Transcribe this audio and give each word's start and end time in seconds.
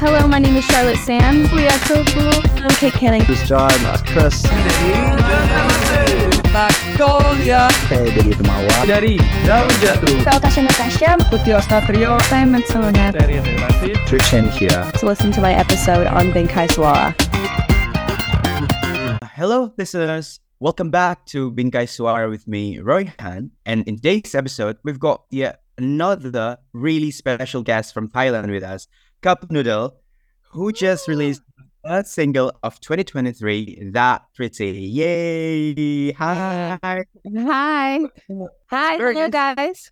Hello, 0.00 0.26
my 0.28 0.38
name 0.38 0.56
is 0.56 0.64
Charlotte 0.64 0.96
Sam. 0.98 1.42
We 1.54 1.66
are 1.66 1.78
so 1.86 2.04
cool. 2.14 2.32
I'm 2.62 2.70
Kate 2.78 2.92
Canning. 2.92 3.22
This 3.26 3.42
is 3.42 3.48
John, 3.48 3.70
that's 3.82 4.02
Chris. 4.02 4.42
Magnolia 6.54 7.68
Saya 7.90 8.08
dari 8.10 8.32
Temawa. 8.34 8.76
dari 8.86 9.14
Daun 9.46 9.68
Jatuh 9.82 10.16
Saya 10.24 10.38
Tasha 10.40 10.62
Natasha. 10.64 11.10
Putih 11.30 11.54
Ostatrio 11.58 12.16
Saya 12.30 12.46
Matsunaga. 12.46 13.14
dari 13.14 13.38
Relasi 13.42 13.94
Trishan 14.06 14.46
here. 14.50 14.82
To 14.98 15.06
listen 15.06 15.30
to 15.34 15.40
my 15.42 15.52
episode 15.54 16.06
on 16.06 16.30
Bingkai 16.32 16.70
Suara. 16.70 17.12
Hello, 19.34 19.70
listeners. 19.78 20.40
Welcome 20.58 20.90
back 20.90 21.26
to 21.30 21.50
Bingkai 21.54 21.86
Suara 21.86 22.26
with 22.30 22.46
me, 22.50 22.78
Roy 22.82 23.12
Han. 23.22 23.50
And 23.66 23.86
in 23.86 23.96
today's 24.02 24.34
episode, 24.34 24.78
we've 24.82 24.98
got 24.98 25.22
yet 25.30 25.62
another 25.78 26.58
really 26.74 27.10
special 27.14 27.62
guest 27.62 27.94
from 27.94 28.10
Thailand 28.10 28.50
with 28.50 28.66
us, 28.66 28.90
Cupnoodle, 29.22 29.92
who 30.50 30.72
just 30.72 31.08
released 31.08 31.42
a 31.84 32.04
single 32.04 32.52
of 32.62 32.80
2023, 32.80 33.90
That 33.92 34.22
Pretty. 34.34 34.72
Yay! 34.72 36.12
Hi! 36.12 36.78
Hi. 36.82 37.04
Hi. 37.24 38.00
Hello, 38.70 39.28
guys. 39.28 39.90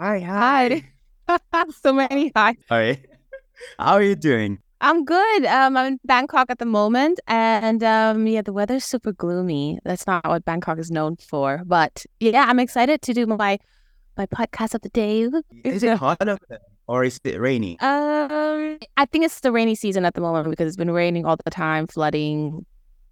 Hi, 0.00 0.20
hi. 0.20 0.82
so 1.82 1.92
many 1.92 2.32
hi. 2.34 2.56
All 2.70 2.78
right. 2.78 3.00
How 3.78 3.94
are 3.94 4.02
you 4.02 4.16
doing? 4.16 4.58
I'm 4.80 5.04
good. 5.04 5.46
Um, 5.46 5.76
I'm 5.76 5.86
in 5.94 6.00
Bangkok 6.04 6.50
at 6.50 6.58
the 6.58 6.66
moment, 6.66 7.20
and 7.26 7.82
um, 7.82 8.26
yeah, 8.26 8.42
the 8.42 8.52
weather's 8.52 8.84
super 8.84 9.12
gloomy. 9.12 9.78
That's 9.84 10.06
not 10.06 10.26
what 10.26 10.44
Bangkok 10.44 10.78
is 10.78 10.90
known 10.90 11.16
for, 11.16 11.62
but 11.64 12.04
yeah, 12.20 12.44
I'm 12.46 12.58
excited 12.58 13.00
to 13.02 13.14
do 13.14 13.26
my 13.26 13.58
my 14.16 14.26
podcast 14.26 14.74
of 14.74 14.82
the 14.82 14.90
day. 14.90 15.28
Is 15.64 15.82
it 15.82 15.96
hot 15.96 16.28
over 16.28 16.38
there? 16.48 16.58
Or 16.86 17.04
is 17.04 17.18
it 17.24 17.40
rainy? 17.40 17.78
Um, 17.80 18.78
I 18.96 19.06
think 19.06 19.24
it's 19.24 19.40
the 19.40 19.52
rainy 19.52 19.74
season 19.74 20.04
at 20.04 20.14
the 20.14 20.20
moment 20.20 20.50
because 20.50 20.66
it's 20.68 20.76
been 20.76 20.90
raining 20.90 21.24
all 21.24 21.36
the 21.42 21.50
time, 21.50 21.86
flooding, 21.86 22.66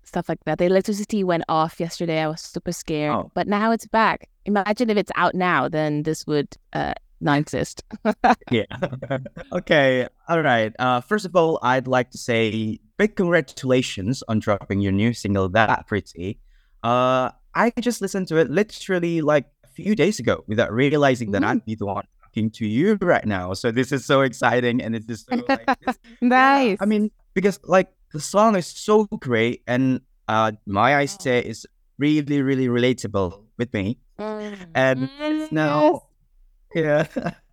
stuff 0.05 0.29
like 0.29 0.39
that. 0.45 0.59
The 0.59 0.67
electricity 0.67 1.25
went 1.25 1.45
off 1.49 1.81
yesterday. 1.81 2.21
I 2.21 2.29
was 2.29 2.41
super 2.43 2.73
scared, 2.73 3.15
Oh. 3.15 3.31
but 3.35 3.47
now 3.49 3.73
it's 3.73 3.87
back. 3.87 4.29
Imagine 4.45 4.91
if 4.91 4.97
it's 4.99 5.13
out 5.17 5.35
now, 5.35 5.69
then 5.69 6.03
this 6.03 6.27
would 6.27 6.49
uh, 6.75 6.93
not 7.21 7.39
exist. 7.39 7.83
Yeah. 8.51 8.65
okay. 9.53 10.07
All 10.29 10.43
right. 10.43 10.75
Uh, 10.79 11.01
first 11.01 11.25
of 11.25 11.35
all, 11.35 11.59
I'd 11.63 11.87
like 11.87 12.11
to 12.11 12.19
say 12.19 12.79
big 12.99 13.17
congratulations 13.17 14.23
on 14.29 14.41
dropping 14.41 14.81
your 14.81 14.93
new 14.93 15.15
single, 15.15 15.49
That 15.49 15.87
Pretty. 15.87 16.39
Uh, 16.83 17.31
I 17.55 17.73
just 17.81 18.03
listened 18.03 18.29
to 18.29 18.37
it 18.37 18.51
literally 18.51 19.23
like 19.23 19.47
a 19.65 19.69
few 19.69 19.95
days 19.95 20.19
ago 20.19 20.45
without 20.47 20.73
realizing 20.73 21.31
that 21.31 21.43
Ooh. 21.43 21.47
I'd 21.47 21.65
be 21.65 21.75
the 21.75 21.87
one 21.87 22.05
talking 22.33 22.51
to 22.51 22.67
you 22.67 22.99
right 23.01 23.25
now. 23.27 23.53
So 23.55 23.71
this 23.71 23.93
is 23.93 24.05
so 24.05 24.23
exciting 24.23 24.83
and 24.83 24.95
it 24.97 25.05
is 25.11 25.25
so 25.29 25.37
like, 25.49 25.65
it's- 25.83 25.99
nice. 26.21 26.79
I 26.81 26.87
mean, 26.87 27.11
because 27.35 27.59
like 27.65 27.89
the 28.13 28.21
song 28.21 28.57
is 28.57 28.67
so 28.67 29.05
great 29.21 29.63
and 29.67 30.01
uh, 30.29 30.53
my 30.67 30.97
I 30.97 31.07
say 31.07 31.41
is 31.41 31.67
really, 31.99 32.41
really 32.43 32.69
relatable 32.69 33.43
with 33.59 33.73
me. 33.75 33.99
and 34.19 35.11
it's 35.21 35.51
now 35.53 36.03
yeah 36.75 37.05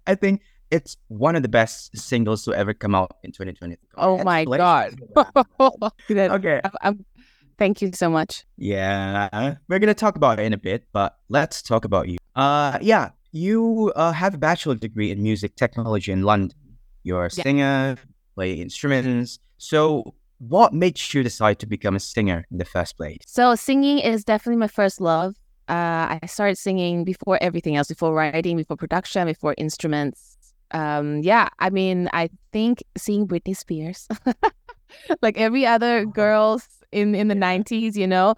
i 0.06 0.14
think 0.16 0.42
it's 0.72 0.96
one 1.08 1.36
of 1.36 1.42
the 1.42 1.50
best 1.50 1.98
singles 1.98 2.44
to 2.46 2.54
ever 2.54 2.74
come 2.76 2.94
out 2.94 3.18
in 3.24 3.32
2020 3.32 3.76
Oh 3.98 4.24
my 4.24 4.46
God. 4.46 4.96
Okay 6.10 6.62
I'm- 6.64 6.78
I'm- 6.82 7.06
thank 7.58 7.82
you 7.82 7.92
so 7.94 8.10
much. 8.10 8.46
yeah 8.58 9.56
we're 9.68 9.80
gonna 9.80 9.94
talk 9.96 10.16
about 10.16 10.40
it 10.40 10.46
in 10.46 10.54
a 10.54 10.58
bit 10.58 10.86
but 10.94 11.18
let's 11.28 11.62
talk 11.64 11.86
about 11.86 12.08
you 12.08 12.18
uh 12.36 12.78
yeah 12.82 13.10
you 13.32 13.92
uh, 13.96 14.12
have 14.12 14.34
a 14.34 14.38
bachelor 14.38 14.76
degree 14.76 15.12
in 15.12 15.22
music 15.22 15.56
technology 15.56 16.12
in 16.12 16.24
london 16.24 16.58
you're 17.04 17.26
a 17.26 17.30
Yeah. 17.34 17.44
singer 17.44 17.98
play 18.36 18.54
instruments 18.54 19.40
so 19.58 20.14
what 20.40 20.74
made 20.74 21.00
you 21.14 21.22
decide 21.24 21.60
to 21.60 21.68
become 21.68 21.96
a 21.96 22.00
singer 22.00 22.46
in 22.52 22.58
the 22.58 22.66
first 22.66 22.96
place 22.98 23.20
So 23.28 23.56
singing 23.56 24.00
is 24.00 24.24
definitely 24.24 24.56
my 24.58 24.68
first 24.70 25.02
love. 25.02 25.36
Uh, 25.68 26.16
I 26.16 26.20
started 26.28 26.58
singing 26.58 27.04
before 27.04 27.38
everything 27.42 27.76
else, 27.76 27.90
before 27.90 28.14
writing, 28.16 28.56
before 28.58 28.78
production, 28.78 29.28
before 29.28 29.54
instruments. 29.58 30.38
Um, 30.72 31.18
yeah, 31.22 31.50
I 31.60 31.70
mean, 31.70 32.10
I 32.14 32.30
think 32.54 32.82
seeing 32.98 33.28
Britney 33.28 33.56
Spears, 33.56 34.08
like 35.22 35.38
every 35.38 35.66
other 35.66 36.06
girls 36.06 36.64
in 36.92 37.14
in 37.16 37.28
the 37.28 37.36
nineties, 37.36 37.98
you 37.98 38.08
know. 38.08 38.36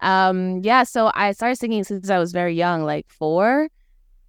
Um, 0.00 0.60
yeah, 0.64 0.82
so 0.82 1.10
I 1.14 1.32
started 1.32 1.56
singing 1.56 1.84
since 1.84 2.10
I 2.10 2.18
was 2.18 2.32
very 2.32 2.54
young, 2.54 2.82
like 2.82 3.06
four. 3.10 3.68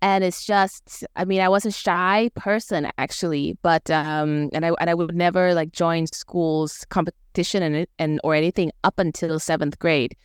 And 0.03 0.21
it's 0.21 0.45
just, 0.45 1.05
I 1.15 1.23
mean, 1.23 1.39
I 1.39 1.47
was 1.47 1.65
a 1.65 1.71
shy 1.71 2.29
person 2.35 2.91
actually, 2.97 3.57
but 3.61 3.89
um, 3.89 4.49
and 4.51 4.65
I 4.65 4.71
and 4.81 4.89
I 4.89 4.93
would 4.93 5.15
never 5.15 5.53
like 5.53 5.71
join 5.71 6.07
schools 6.07 6.85
competition 6.89 7.63
and 7.63 7.87
and 7.97 8.19
or 8.21 8.35
anything 8.35 8.73
up 8.83 8.99
until 8.99 9.39
seventh 9.39 9.79
grade, 9.79 10.17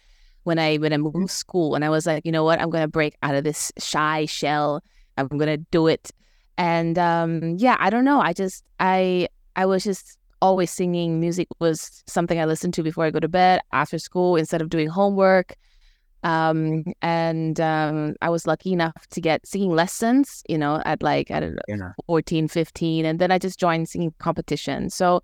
when 0.42 0.58
I 0.58 0.78
when 0.78 0.92
I 0.92 0.96
moved 0.96 1.30
school, 1.30 1.76
and 1.76 1.84
I 1.84 1.90
was 1.90 2.06
like, 2.06 2.26
you 2.26 2.32
know 2.32 2.42
what, 2.42 2.60
I'm 2.60 2.70
gonna 2.70 2.88
break 2.88 3.14
out 3.22 3.36
of 3.36 3.44
this 3.44 3.70
shy 3.78 4.26
shell. 4.26 4.82
I'm 5.16 5.28
gonna 5.28 5.58
do 5.58 5.86
it, 5.86 6.10
and 6.56 6.98
um, 6.98 7.56
yeah, 7.58 7.76
I 7.78 7.88
don't 7.88 8.04
know. 8.04 8.20
I 8.20 8.32
just 8.32 8.64
I 8.80 9.28
I 9.54 9.64
was 9.66 9.84
just 9.84 10.18
always 10.42 10.72
singing. 10.72 11.20
Music 11.20 11.46
was 11.60 12.02
something 12.08 12.40
I 12.40 12.46
listened 12.46 12.74
to 12.74 12.82
before 12.82 13.04
I 13.04 13.10
go 13.12 13.20
to 13.20 13.28
bed, 13.28 13.60
after 13.70 14.00
school, 14.00 14.34
instead 14.34 14.60
of 14.60 14.70
doing 14.70 14.88
homework 14.88 15.54
um 16.24 16.84
and 17.00 17.60
um 17.60 18.14
i 18.22 18.28
was 18.28 18.46
lucky 18.46 18.72
enough 18.72 19.06
to 19.10 19.20
get 19.20 19.46
singing 19.46 19.70
lessons 19.70 20.42
you 20.48 20.58
know 20.58 20.82
at 20.84 21.02
like 21.02 21.30
at 21.30 21.44
yeah. 21.68 21.92
14 22.06 22.48
15 22.48 23.04
and 23.04 23.18
then 23.18 23.30
i 23.30 23.38
just 23.38 23.58
joined 23.58 23.88
singing 23.88 24.12
competition. 24.18 24.90
So 24.90 25.22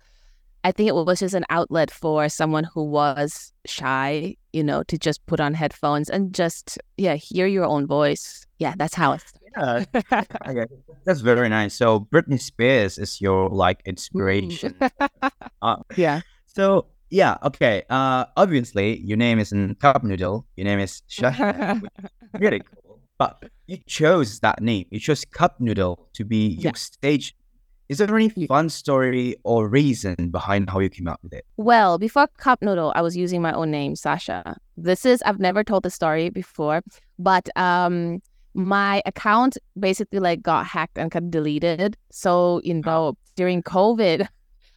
i 0.63 0.71
think 0.71 0.89
it 0.89 0.95
was 0.95 1.19
just 1.19 1.35
an 1.35 1.45
outlet 1.49 1.91
for 1.91 2.29
someone 2.29 2.63
who 2.63 2.83
was 2.83 3.51
shy 3.65 4.35
you 4.53 4.63
know 4.63 4.83
to 4.83 4.97
just 4.97 5.25
put 5.25 5.39
on 5.39 5.53
headphones 5.53 6.09
and 6.09 6.33
just 6.33 6.77
yeah 6.97 7.15
hear 7.15 7.47
your 7.47 7.65
own 7.65 7.85
voice. 7.87 8.45
Yeah 8.59 8.73
that's 8.77 8.95
how 8.95 9.13
it 9.13 9.23
yeah 9.57 9.83
started. 9.99 10.37
Okay, 10.47 10.65
that's 11.05 11.21
very 11.21 11.49
nice. 11.49 11.73
So 11.73 12.07
Britney 12.11 12.39
Spears 12.39 12.97
is 12.97 13.21
your 13.21 13.49
like 13.49 13.81
inspiration. 13.85 14.75
Uh, 15.61 15.77
yeah. 15.95 16.21
so 16.45 16.85
yeah, 17.21 17.33
okay. 17.49 17.83
Uh, 17.89 18.25
obviously 18.43 18.99
your 19.09 19.17
name 19.25 19.37
isn't 19.39 19.79
Cupnoodle. 19.79 20.43
Your 20.57 20.65
name 20.69 20.79
is 20.79 21.01
Sasha. 21.07 21.81
really 22.43 22.59
cool. 22.59 22.99
But 23.17 23.33
you 23.67 23.77
chose 23.87 24.39
that 24.45 24.61
name. 24.61 24.85
You 24.91 24.99
chose 24.99 25.23
Cupnoodle 25.39 25.95
to 26.17 26.21
be 26.25 26.41
Yeah. 26.47 26.63
your 26.65 26.75
stage. 26.75 27.27
Is 27.87 27.99
there 27.99 28.13
any 28.15 28.29
fun 28.51 28.67
story 28.69 29.35
or 29.43 29.69
reason 29.69 30.15
behind 30.31 30.69
how 30.71 30.79
you 30.79 30.89
came 30.89 31.07
up 31.07 31.19
with 31.23 31.33
it? 31.39 31.45
Well, 31.55 31.97
before 31.99 32.27
Cupnoodle, 32.45 32.91
I 32.95 33.01
was 33.07 33.15
using 33.15 33.41
my 33.47 33.53
own 33.53 33.69
name, 33.71 33.95
Sasha. 33.95 34.57
This 34.75 35.05
is 35.05 35.21
I've 35.27 35.39
never 35.39 35.63
told 35.63 35.83
the 35.83 35.91
story 35.99 36.29
before, 36.29 36.81
but 37.19 37.45
um 37.55 38.21
my 38.55 39.01
account 39.05 39.57
basically 39.87 40.19
like 40.27 40.41
got 40.41 40.65
hacked 40.65 40.97
and 40.97 41.11
got 41.11 41.29
deleted. 41.29 41.95
So, 42.11 42.61
you 42.63 42.73
know, 42.85 43.15
during 43.35 43.61
COVID, 43.61 44.27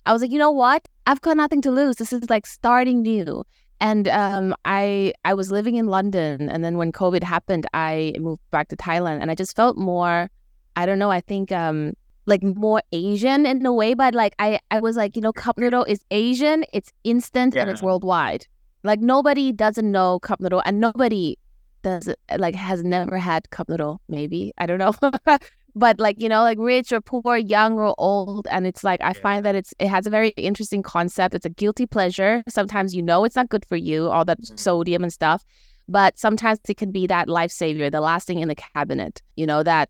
I 0.09 0.13
was 0.13 0.23
like, 0.23 0.33
you 0.33 0.39
know 0.39 0.51
what? 0.51 0.89
I've 1.07 1.21
got 1.21 1.37
nothing 1.37 1.61
to 1.63 1.71
lose. 1.71 1.97
This 1.97 2.15
is 2.15 2.31
like 2.31 2.47
starting 2.47 3.03
new. 3.03 3.45
And 3.79 4.09
um 4.09 4.55
I 4.65 5.13
I 5.25 5.35
was 5.35 5.53
living 5.53 5.77
in 5.77 5.87
London 5.87 6.49
and 6.49 6.65
then 6.65 6.79
when 6.79 6.91
COVID 6.93 7.23
happened, 7.23 7.67
I 7.75 8.15
moved 8.19 8.43
back 8.51 8.69
to 8.69 8.77
Thailand 8.77 9.21
and 9.21 9.31
I 9.31 9.35
just 9.35 9.55
felt 9.55 9.77
more 9.77 10.31
I 10.75 10.87
don't 10.87 10.99
know, 10.99 11.11
I 11.11 11.21
think 11.21 11.53
um 11.53 11.93
like 12.25 12.43
more 12.43 12.83
Asian 12.93 13.47
in 13.47 13.65
a 13.67 13.73
way, 13.73 13.95
but 13.95 14.15
like 14.15 14.35
I, 14.39 14.61
I 14.71 14.81
was 14.81 14.97
like, 14.97 15.15
you 15.15 15.23
know, 15.23 15.33
cup 15.33 15.59
noodle 15.59 15.85
is 15.85 16.01
Asian, 16.11 16.65
it's 16.73 16.91
instant 17.05 17.57
and 17.57 17.71
it's 17.71 17.83
worldwide. 17.83 18.47
Like 18.85 19.01
nobody 19.01 19.53
doesn't 19.53 19.91
know 19.91 20.21
cup 20.21 20.41
noodle 20.41 20.63
and 20.65 20.81
nobody 20.81 21.37
does 21.83 22.09
like 22.39 22.55
has 22.55 22.83
never 22.83 23.19
had 23.19 23.51
cup 23.51 23.69
noodle, 23.69 24.01
maybe. 24.09 24.53
I 24.59 24.67
don't 24.67 24.79
know. 24.79 24.95
but 25.79 25.99
like, 26.01 26.21
you 26.21 26.29
know, 26.29 26.43
like 26.43 26.59
rich 26.61 26.93
or 26.93 27.01
poor, 27.01 27.37
young 27.37 27.79
or 27.79 27.95
old. 27.99 28.47
And 28.51 28.67
it's 28.67 28.83
like 28.85 29.01
I 29.03 29.13
find 29.13 29.45
that 29.45 29.55
it's 29.55 29.73
it 29.79 29.89
has 29.89 30.07
a 30.07 30.11
very 30.11 30.31
interesting 30.31 30.83
concept. 30.83 31.35
It's 31.35 31.47
a 31.47 31.51
guilty 31.51 31.87
pleasure. 31.87 32.43
Sometimes 32.49 32.95
you 32.95 33.03
know 33.03 33.25
it's 33.25 33.37
not 33.37 33.49
good 33.49 33.65
for 33.67 33.77
you, 33.77 34.09
all 34.09 34.25
that 34.25 34.39
sodium 34.59 35.03
and 35.03 35.13
stuff. 35.13 35.45
But 35.89 36.19
sometimes 36.19 36.59
it 36.69 36.77
can 36.77 36.91
be 36.93 37.07
that 37.07 37.29
life 37.29 37.51
lifesaver, 37.51 37.91
the 37.91 38.01
last 38.01 38.27
thing 38.27 38.41
in 38.41 38.49
the 38.49 38.55
cabinet, 38.55 39.23
you 39.37 39.47
know, 39.47 39.63
that 39.63 39.89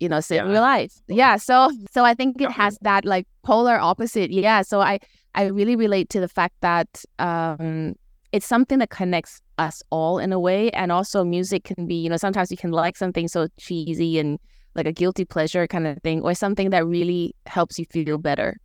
you 0.00 0.08
know, 0.08 0.20
save 0.20 0.44
Yeah. 0.44 0.52
your 0.52 0.60
life. 0.60 0.92
Yeah. 1.08 1.36
So 1.36 1.70
so 1.90 2.04
I 2.04 2.14
think 2.14 2.40
it 2.40 2.50
has 2.50 2.78
that 2.82 3.04
like 3.04 3.26
polar 3.42 3.78
opposite. 3.78 4.30
Yeah. 4.30 4.62
So 4.62 4.80
I 4.80 4.98
I 5.34 5.44
really 5.46 5.76
relate 5.76 6.08
to 6.10 6.20
the 6.20 6.28
fact 6.28 6.54
that 6.60 7.04
um 7.18 7.94
it's 8.32 8.46
something 8.46 8.78
that 8.78 8.90
connects 8.90 9.40
us 9.58 9.82
all 9.90 10.18
in 10.18 10.32
a 10.32 10.38
way. 10.38 10.70
And 10.70 10.92
also 10.92 11.24
music 11.24 11.64
can 11.64 11.86
be, 11.86 11.94
you 11.94 12.10
know, 12.10 12.16
sometimes 12.16 12.50
you 12.50 12.56
can 12.56 12.72
like 12.72 12.96
something 12.96 13.26
so 13.26 13.48
cheesy 13.58 14.18
and 14.18 14.38
like 14.74 14.86
a 14.86 14.92
guilty 14.92 15.24
pleasure 15.24 15.66
kind 15.66 15.86
of 15.86 15.98
thing, 16.02 16.22
or 16.22 16.34
something 16.34 16.70
that 16.70 16.86
really 16.86 17.34
helps 17.46 17.78
you 17.78 17.84
feel 17.90 18.18
better. 18.18 18.56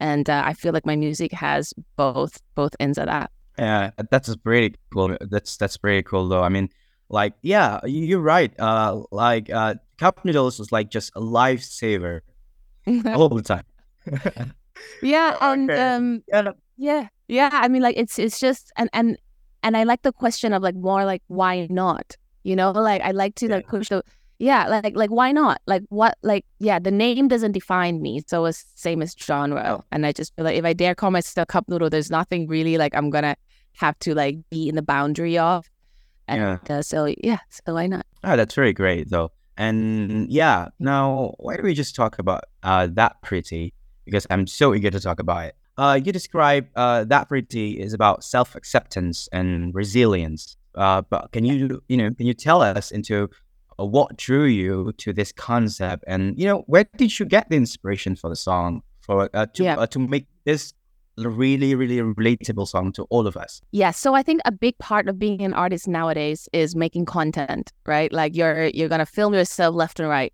And 0.00 0.28
uh, 0.28 0.42
I 0.44 0.54
feel 0.54 0.72
like 0.72 0.84
my 0.86 0.96
music 0.96 1.32
has 1.32 1.72
both 1.96 2.40
both 2.54 2.74
ends 2.80 2.98
of 2.98 3.06
that. 3.06 3.30
Yeah, 3.58 3.90
that's 4.10 4.34
pretty 4.36 4.74
cool. 4.92 5.16
That's 5.20 5.56
that's 5.56 5.76
pretty 5.76 6.02
cool 6.02 6.28
though. 6.28 6.42
I 6.42 6.48
mean, 6.48 6.68
like, 7.08 7.34
yeah, 7.42 7.80
you- 7.84 8.06
you're 8.06 8.20
right. 8.20 8.52
Uh, 8.58 9.02
like, 9.12 9.50
uh, 9.50 9.74
cup 9.98 10.24
noodles 10.24 10.58
is 10.58 10.72
like 10.72 10.90
just 10.90 11.12
a 11.14 11.20
lifesaver 11.20 12.20
all 13.14 13.28
the 13.28 13.42
time. 13.42 13.64
yeah, 15.02 15.36
and 15.40 15.70
um, 15.70 16.22
yeah, 16.76 17.08
yeah. 17.28 17.50
I 17.52 17.68
mean, 17.68 17.82
like 17.82 17.96
it's 17.96 18.18
it's 18.18 18.40
just 18.40 18.72
and 18.76 18.88
and 18.92 19.16
and 19.62 19.76
I 19.76 19.84
like 19.84 20.02
the 20.02 20.12
question 20.12 20.52
of 20.52 20.62
like 20.62 20.74
more 20.74 21.04
like 21.04 21.22
why 21.28 21.66
not? 21.70 22.16
You 22.42 22.56
know, 22.56 22.72
like 22.72 23.02
I 23.02 23.12
like 23.12 23.34
to 23.36 23.48
like 23.48 23.68
push 23.68 23.88
the 23.88 24.02
yeah, 24.42 24.66
like 24.66 24.96
like 24.96 25.10
why 25.10 25.30
not? 25.30 25.60
Like 25.66 25.84
what? 25.88 26.18
Like 26.22 26.44
yeah, 26.58 26.78
the 26.80 26.90
name 26.90 27.28
doesn't 27.28 27.52
define 27.52 28.02
me, 28.02 28.22
so 28.26 28.44
it's 28.46 28.64
same 28.74 29.00
as 29.00 29.14
genre. 29.16 29.84
And 29.92 30.04
I 30.04 30.10
just 30.12 30.34
feel 30.34 30.44
like 30.44 30.56
if 30.56 30.64
I 30.64 30.72
dare 30.72 30.96
call 30.96 31.12
myself 31.12 31.46
cup 31.46 31.66
noodle, 31.68 31.88
there's 31.90 32.10
nothing 32.10 32.48
really 32.48 32.76
like 32.76 32.92
I'm 32.94 33.08
gonna 33.10 33.36
have 33.76 33.96
to 34.00 34.14
like 34.14 34.36
be 34.50 34.68
in 34.68 34.74
the 34.74 34.82
boundary 34.82 35.38
of. 35.38 35.70
And 36.26 36.40
Yeah. 36.40 36.76
uh, 36.76 36.82
so 36.82 37.14
yeah, 37.22 37.38
so 37.50 37.74
why 37.74 37.86
not? 37.86 38.04
Oh, 38.24 38.36
that's 38.36 38.54
very 38.54 38.72
great 38.72 39.10
though. 39.10 39.30
And 39.56 40.28
yeah, 40.30 40.68
now 40.80 41.34
why 41.38 41.54
don't 41.56 41.64
we 41.64 41.74
just 41.74 41.94
talk 41.94 42.18
about 42.18 42.42
uh 42.64 42.88
that 42.94 43.22
pretty? 43.22 43.72
Because 44.04 44.26
I'm 44.28 44.48
so 44.48 44.74
eager 44.74 44.90
to 44.90 44.98
talk 44.98 45.20
about 45.20 45.44
it. 45.46 45.54
Uh, 45.78 46.00
you 46.04 46.10
describe 46.10 46.66
uh 46.74 47.04
that 47.04 47.28
pretty 47.28 47.80
is 47.80 47.92
about 47.94 48.24
self 48.24 48.56
acceptance 48.56 49.28
and 49.32 49.72
resilience. 49.72 50.56
Uh, 50.74 51.02
but 51.12 51.30
can 51.30 51.44
you 51.44 51.80
you 51.88 51.96
know 51.96 52.10
can 52.10 52.26
you 52.26 52.34
tell 52.34 52.60
us 52.60 52.90
into 52.90 53.28
what 53.86 54.16
drew 54.16 54.44
you 54.44 54.92
to 54.98 55.12
this 55.12 55.32
concept 55.32 56.04
and 56.06 56.38
you 56.38 56.46
know 56.46 56.64
where 56.66 56.84
did 56.96 57.18
you 57.18 57.26
get 57.26 57.48
the 57.48 57.56
inspiration 57.56 58.16
for 58.16 58.28
the 58.30 58.36
song 58.36 58.82
for 59.00 59.28
uh, 59.34 59.46
to 59.54 59.64
Yeah. 59.64 59.76
uh, 59.78 59.86
to 59.86 59.98
make 59.98 60.26
this 60.44 60.72
really 61.18 61.74
really 61.74 61.98
relatable 61.98 62.66
song 62.66 62.92
to 62.92 63.02
all 63.10 63.26
of 63.26 63.36
us? 63.36 63.60
Yeah, 63.72 63.90
so 63.90 64.14
I 64.14 64.22
think 64.22 64.40
a 64.44 64.52
big 64.52 64.78
part 64.78 65.08
of 65.08 65.18
being 65.18 65.42
an 65.42 65.52
artist 65.52 65.86
nowadays 65.86 66.48
is 66.52 66.74
making 66.74 67.04
content, 67.06 67.70
right? 67.86 68.12
Like 68.12 68.34
you're 68.36 68.66
you're 68.68 68.88
gonna 68.88 69.06
film 69.06 69.34
yourself 69.34 69.74
left 69.74 70.00
and 70.00 70.08
right. 70.08 70.32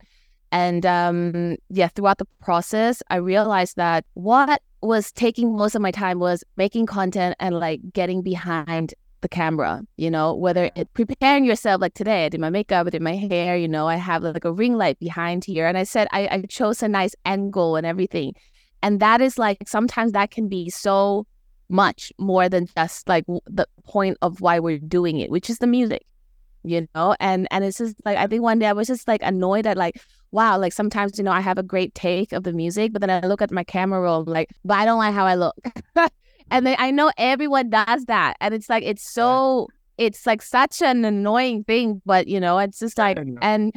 And 0.52 0.86
um 0.86 1.56
yeah, 1.68 1.88
throughout 1.88 2.18
the 2.18 2.26
process, 2.40 3.02
I 3.10 3.16
realized 3.16 3.76
that 3.76 4.04
what 4.14 4.62
was 4.80 5.10
taking 5.12 5.56
most 5.56 5.74
of 5.74 5.82
my 5.82 5.90
time 5.90 6.20
was 6.20 6.44
making 6.56 6.86
content 6.86 7.34
and 7.40 7.58
like 7.58 7.80
getting 7.92 8.22
behind 8.22 8.94
the 9.20 9.28
camera, 9.28 9.82
you 9.96 10.10
know, 10.10 10.34
whether 10.34 10.70
it 10.74 10.92
preparing 10.94 11.44
yourself 11.44 11.80
like 11.80 11.94
today, 11.94 12.26
I 12.26 12.28
did 12.28 12.40
my 12.40 12.50
makeup, 12.50 12.86
I 12.86 12.90
did 12.90 13.02
my 13.02 13.16
hair, 13.16 13.56
you 13.56 13.68
know, 13.68 13.86
I 13.88 13.96
have 13.96 14.22
like 14.22 14.44
a 14.44 14.52
ring 14.52 14.76
light 14.76 14.98
behind 14.98 15.44
here. 15.44 15.66
And 15.66 15.76
I 15.76 15.84
said 15.84 16.08
I, 16.12 16.28
I 16.30 16.42
chose 16.48 16.82
a 16.82 16.88
nice 16.88 17.14
angle 17.24 17.76
and 17.76 17.86
everything. 17.86 18.34
And 18.82 19.00
that 19.00 19.20
is 19.20 19.38
like 19.38 19.68
sometimes 19.68 20.12
that 20.12 20.30
can 20.30 20.48
be 20.48 20.70
so 20.70 21.26
much 21.68 22.12
more 22.18 22.48
than 22.48 22.66
just 22.76 23.08
like 23.08 23.26
w- 23.26 23.40
the 23.46 23.66
point 23.84 24.16
of 24.22 24.40
why 24.40 24.58
we're 24.58 24.78
doing 24.78 25.18
it, 25.18 25.30
which 25.30 25.50
is 25.50 25.58
the 25.58 25.66
music, 25.66 26.06
you 26.64 26.86
know. 26.94 27.16
And 27.20 27.48
and 27.50 27.64
it's 27.64 27.78
just 27.78 27.96
like 28.04 28.16
I 28.16 28.26
think 28.26 28.42
one 28.42 28.58
day 28.58 28.66
I 28.66 28.72
was 28.72 28.86
just 28.86 29.08
like 29.08 29.20
annoyed 29.22 29.66
at 29.66 29.76
like, 29.76 30.00
wow, 30.30 30.58
like 30.58 30.72
sometimes 30.72 31.18
you 31.18 31.24
know 31.24 31.32
I 31.32 31.40
have 31.40 31.58
a 31.58 31.62
great 31.62 31.94
take 31.94 32.32
of 32.32 32.44
the 32.44 32.52
music, 32.52 32.92
but 32.92 33.00
then 33.00 33.10
I 33.10 33.26
look 33.26 33.42
at 33.42 33.50
my 33.50 33.64
camera 33.64 34.00
roll 34.00 34.24
like, 34.24 34.50
but 34.64 34.74
I 34.74 34.84
don't 34.84 34.98
like 34.98 35.14
how 35.14 35.26
I 35.26 35.34
look. 35.34 35.56
and 36.50 36.66
then 36.66 36.76
I 36.78 36.90
know 36.90 37.10
everyone 37.16 37.70
does 37.70 38.04
that, 38.06 38.36
and 38.40 38.54
it's 38.54 38.68
like 38.68 38.84
it's 38.84 39.08
so 39.08 39.68
it's 39.96 40.26
like 40.26 40.42
such 40.42 40.82
an 40.82 41.04
annoying 41.04 41.64
thing, 41.64 42.02
but 42.06 42.28
you 42.28 42.40
know 42.40 42.58
it's 42.58 42.78
just 42.78 42.98
like 42.98 43.18
and. 43.40 43.74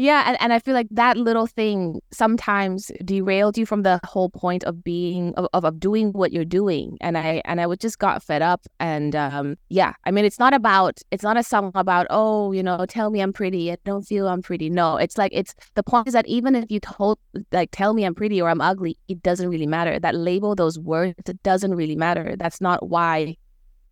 Yeah, 0.00 0.22
and, 0.28 0.40
and 0.40 0.52
I 0.52 0.60
feel 0.60 0.74
like 0.74 0.86
that 0.92 1.16
little 1.16 1.48
thing 1.48 2.00
sometimes 2.12 2.92
derailed 3.04 3.58
you 3.58 3.66
from 3.66 3.82
the 3.82 3.98
whole 4.04 4.30
point 4.30 4.62
of 4.62 4.84
being 4.84 5.34
of, 5.34 5.48
of, 5.52 5.80
doing 5.80 6.12
what 6.12 6.32
you're 6.32 6.44
doing. 6.44 6.96
And 7.00 7.18
I 7.18 7.42
and 7.44 7.60
I 7.60 7.66
would 7.66 7.80
just 7.80 7.98
got 7.98 8.22
fed 8.22 8.40
up 8.40 8.64
and 8.78 9.16
um 9.16 9.56
yeah, 9.70 9.94
I 10.04 10.12
mean 10.12 10.24
it's 10.24 10.38
not 10.38 10.54
about 10.54 11.00
it's 11.10 11.24
not 11.24 11.36
a 11.36 11.42
song 11.42 11.72
about, 11.74 12.06
oh, 12.10 12.52
you 12.52 12.62
know, 12.62 12.86
tell 12.86 13.10
me 13.10 13.20
I'm 13.20 13.32
pretty. 13.32 13.72
I 13.72 13.76
don't 13.84 14.04
feel 14.04 14.28
I'm 14.28 14.40
pretty. 14.40 14.70
No, 14.70 14.98
it's 14.98 15.18
like 15.18 15.32
it's 15.34 15.52
the 15.74 15.82
point 15.82 16.06
is 16.06 16.14
that 16.14 16.28
even 16.28 16.54
if 16.54 16.70
you 16.70 16.78
told 16.78 17.18
like 17.50 17.70
tell 17.72 17.92
me 17.92 18.04
I'm 18.04 18.14
pretty 18.14 18.40
or 18.40 18.48
I'm 18.48 18.60
ugly, 18.60 18.96
it 19.08 19.20
doesn't 19.24 19.48
really 19.48 19.66
matter. 19.66 19.98
That 19.98 20.14
label, 20.14 20.54
those 20.54 20.78
words, 20.78 21.14
it 21.26 21.42
doesn't 21.42 21.74
really 21.74 21.96
matter. 21.96 22.36
That's 22.38 22.60
not 22.60 22.88
why 22.88 23.36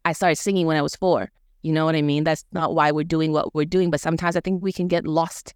I 0.05 0.13
started 0.13 0.37
singing 0.37 0.67
when 0.67 0.77
I 0.77 0.83
was 0.83 0.95
four. 0.95 1.33
You 1.63 1.73
know 1.73 1.85
what 1.85 1.97
I 1.97 2.03
mean? 2.03 2.23
That's 2.23 2.45
not 2.53 2.77
why 2.77 2.93
we're 2.93 3.03
doing 3.03 3.33
what 3.33 3.57
we're 3.57 3.65
doing. 3.65 3.91
But 3.91 4.01
sometimes 4.01 4.37
I 4.37 4.41
think 4.41 4.63
we 4.63 4.73
can 4.73 4.87
get 4.87 5.05
lost 5.05 5.53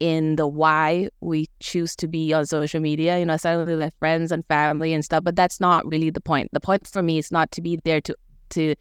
in 0.00 0.36
the 0.36 0.46
why 0.46 1.08
we 1.20 1.46
choose 1.60 1.96
to 1.96 2.08
be 2.08 2.32
on 2.32 2.46
social 2.46 2.80
media. 2.80 3.18
You 3.18 3.26
know, 3.26 3.36
suddenly 3.36 3.76
with 3.76 3.92
friends 3.98 4.30
and 4.32 4.44
family 4.46 4.92
and 4.94 5.04
stuff, 5.04 5.24
but 5.24 5.36
that's 5.36 5.60
not 5.60 5.86
really 5.86 6.10
the 6.10 6.20
point. 6.20 6.50
The 6.52 6.60
point 6.60 6.86
for 6.86 7.02
me 7.02 7.18
is 7.18 7.30
not 7.32 7.50
to 7.52 7.60
be 7.62 7.78
there 7.84 8.00
to 8.02 8.14
to 8.50 8.74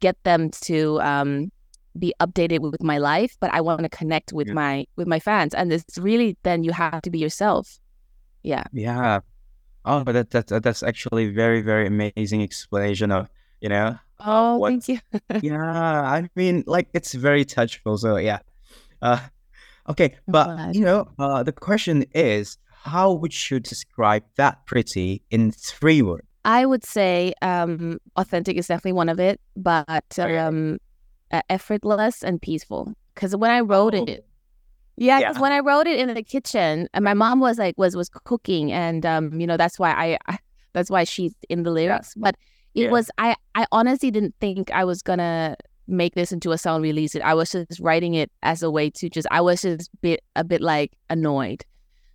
get 0.00 0.16
them 0.24 0.50
to 0.50 1.00
um, 1.00 1.50
be 1.98 2.12
updated 2.20 2.60
with 2.60 2.82
my 2.82 2.98
life, 2.98 3.36
but 3.40 3.50
I 3.54 3.60
want 3.62 3.80
to 3.82 3.88
connect 3.88 4.32
with 4.32 4.48
Yeah. 4.48 4.54
my 4.54 4.86
with 4.96 5.06
my 5.06 5.18
fans, 5.20 5.54
and 5.54 5.72
it's 5.72 5.96
really 5.98 6.36
then 6.42 6.64
you 6.64 6.72
have 6.72 7.00
to 7.02 7.10
be 7.10 7.18
yourself. 7.18 7.78
Yeah, 8.42 8.64
Yeah. 8.72 9.20
Oh, 9.84 10.02
but 10.04 10.12
that, 10.12 10.30
that, 10.30 10.46
that 10.48 10.62
that's 10.64 10.82
actually 10.82 11.30
very 11.30 11.62
very 11.62 11.86
amazing 11.86 12.42
explanation 12.42 13.10
of 13.12 13.28
you 13.60 13.68
know 13.68 13.98
Oh, 14.18 14.58
what- 14.58 14.70
thank 14.70 14.88
you. 14.88 14.98
yeah, 15.42 16.02
I 16.02 16.28
mean, 16.34 16.64
like 16.66 16.88
it's 16.92 17.12
very 17.14 17.44
touchful. 17.44 17.96
So 17.98 18.16
yeah, 18.16 18.40
uh, 19.02 19.20
okay, 19.88 20.16
but 20.28 20.74
you 20.74 20.82
know, 20.84 21.08
uh, 21.18 21.42
the 21.42 21.52
question 21.52 22.04
is, 22.14 22.58
how 22.84 23.12
would 23.12 23.50
you 23.50 23.60
describe 23.60 24.24
that 24.36 24.64
pretty 24.66 25.22
in 25.30 25.50
three 25.52 26.02
words? 26.02 26.26
I 26.44 26.64
would 26.64 26.84
say 26.84 27.34
um, 27.42 27.98
authentic 28.16 28.56
is 28.56 28.68
definitely 28.68 28.92
one 28.92 29.08
of 29.08 29.18
it, 29.18 29.40
but 29.56 30.18
um, 30.18 30.78
uh, 31.32 31.42
effortless 31.48 32.22
and 32.22 32.40
peaceful. 32.40 32.92
Because 33.14 33.34
when 33.34 33.50
I 33.50 33.60
wrote 33.60 33.94
Oh. 33.94 34.04
it, 34.04 34.26
yeah, 34.96 35.18
because 35.18 35.36
Yeah. 35.36 35.42
when 35.42 35.52
I 35.52 35.58
wrote 35.60 35.86
it 35.86 35.98
in 35.98 36.14
the 36.14 36.22
kitchen, 36.22 36.88
and 36.94 37.04
my 37.04 37.14
mom 37.14 37.40
was 37.40 37.58
like 37.58 37.74
was 37.76 37.96
was 37.96 38.08
cooking, 38.08 38.72
and 38.72 39.04
um, 39.04 39.40
you 39.40 39.46
know 39.46 39.56
that's 39.56 39.78
why 39.78 39.90
I, 39.92 40.18
I 40.28 40.38
that's 40.72 40.90
why 40.90 41.04
she's 41.04 41.34
in 41.48 41.64
the 41.64 41.70
lyrics. 41.70 42.14
But 42.16 42.36
it 42.74 42.84
Yeah. 42.84 42.90
was 42.90 43.10
I 43.18 43.34
I 43.54 43.66
honestly 43.72 44.10
didn't 44.10 44.34
think 44.40 44.70
I 44.70 44.84
was 44.84 45.02
gonna 45.02 45.56
make 45.88 46.14
this 46.14 46.32
into 46.32 46.52
a 46.52 46.58
song, 46.58 46.82
release 46.82 47.14
it. 47.14 47.22
I 47.22 47.34
was 47.34 47.52
just 47.52 47.80
writing 47.80 48.14
it 48.14 48.30
as 48.42 48.62
a 48.62 48.70
way 48.70 48.90
to 48.90 49.08
just 49.08 49.26
I 49.30 49.40
was 49.40 49.62
just 49.62 49.90
bit 50.02 50.20
a 50.36 50.44
bit 50.44 50.60
like 50.60 50.92
annoyed. 51.10 51.64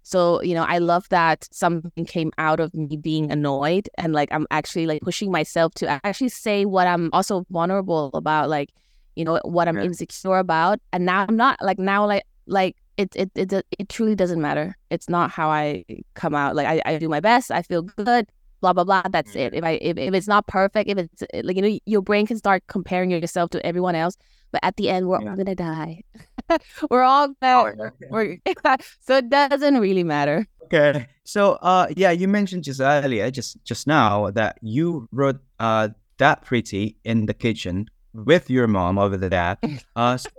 So, 0.03 0.41
you 0.41 0.55
know, 0.55 0.63
I 0.63 0.79
love 0.79 1.07
that 1.09 1.47
something 1.51 2.05
came 2.05 2.31
out 2.39 2.59
of 2.59 2.73
me 2.73 2.97
being 2.97 3.31
annoyed 3.31 3.87
and 3.97 4.13
like 4.13 4.29
I'm 4.31 4.47
actually 4.49 4.87
like 4.87 5.01
pushing 5.03 5.31
myself 5.31 5.73
to 5.75 5.99
actually 6.03 6.29
say 6.29 6.65
what 6.65 6.87
I'm 6.87 7.09
also 7.13 7.45
vulnerable 7.51 8.09
about, 8.15 8.49
like, 8.49 8.69
you 9.15 9.23
know, 9.23 9.39
what 9.43 9.67
I'm 9.67 9.77
Yeah. 9.77 9.83
insecure 9.83 10.37
about. 10.39 10.79
And 10.91 11.05
now 11.05 11.25
I'm 11.29 11.35
not 11.37 11.61
like 11.61 11.77
now 11.77 12.05
like 12.07 12.23
like 12.47 12.75
it 12.97 13.15
it 13.15 13.31
it 13.35 13.53
it 13.77 13.89
truly 13.89 14.15
doesn't 14.15 14.41
matter. 14.41 14.75
It's 14.89 15.07
not 15.07 15.29
how 15.29 15.49
I 15.49 15.85
come 16.15 16.33
out. 16.33 16.55
Like 16.55 16.67
I, 16.67 16.81
I 16.85 16.97
do 16.97 17.07
my 17.07 17.19
best, 17.19 17.51
I 17.51 17.61
feel 17.61 17.83
good, 17.83 18.27
blah 18.61 18.73
blah 18.73 18.83
blah. 18.83 19.03
That's 19.09 19.35
it. 19.35 19.53
If 19.53 19.63
I 19.63 19.71
if, 19.81 19.97
if 19.97 20.13
it's 20.13 20.27
not 20.27 20.47
perfect, 20.47 20.89
if 20.89 20.97
it's 20.97 21.23
like 21.43 21.55
you 21.57 21.61
know, 21.61 21.79
your 21.85 22.01
brain 22.01 22.25
can 22.27 22.37
start 22.37 22.63
comparing 22.67 23.11
yourself 23.11 23.49
to 23.51 23.65
everyone 23.65 23.95
else. 23.95 24.15
But 24.51 24.61
at 24.63 24.75
the 24.77 24.89
end, 24.89 25.07
we're 25.07 25.21
Yeah. 25.21 25.31
all 25.31 25.35
gonna 25.37 25.55
die. 25.55 26.03
we're 26.89 27.03
all 27.03 27.29
gonna 27.41 27.91
we're, 28.09 28.37
so 29.01 29.17
it 29.17 29.29
doesn't 29.29 29.79
really 29.79 30.03
matter. 30.03 30.45
Okay. 30.65 31.07
So, 31.23 31.53
uh, 31.61 31.87
yeah, 31.95 32.11
you 32.11 32.27
mentioned 32.27 32.63
just 32.63 32.81
earlier, 32.81 33.31
just 33.31 33.57
just 33.63 33.87
now, 33.87 34.31
that 34.31 34.57
you 34.61 35.07
wrote 35.11 35.39
uh 35.59 35.89
that 36.17 36.43
pretty 36.43 36.97
in 37.03 37.25
the 37.25 37.33
kitchen 37.33 37.87
with 38.13 38.49
your 38.49 38.67
mom 38.67 38.97
over 38.99 39.17
there. 39.17 39.57
Uh, 39.95 40.17
so 40.17 40.29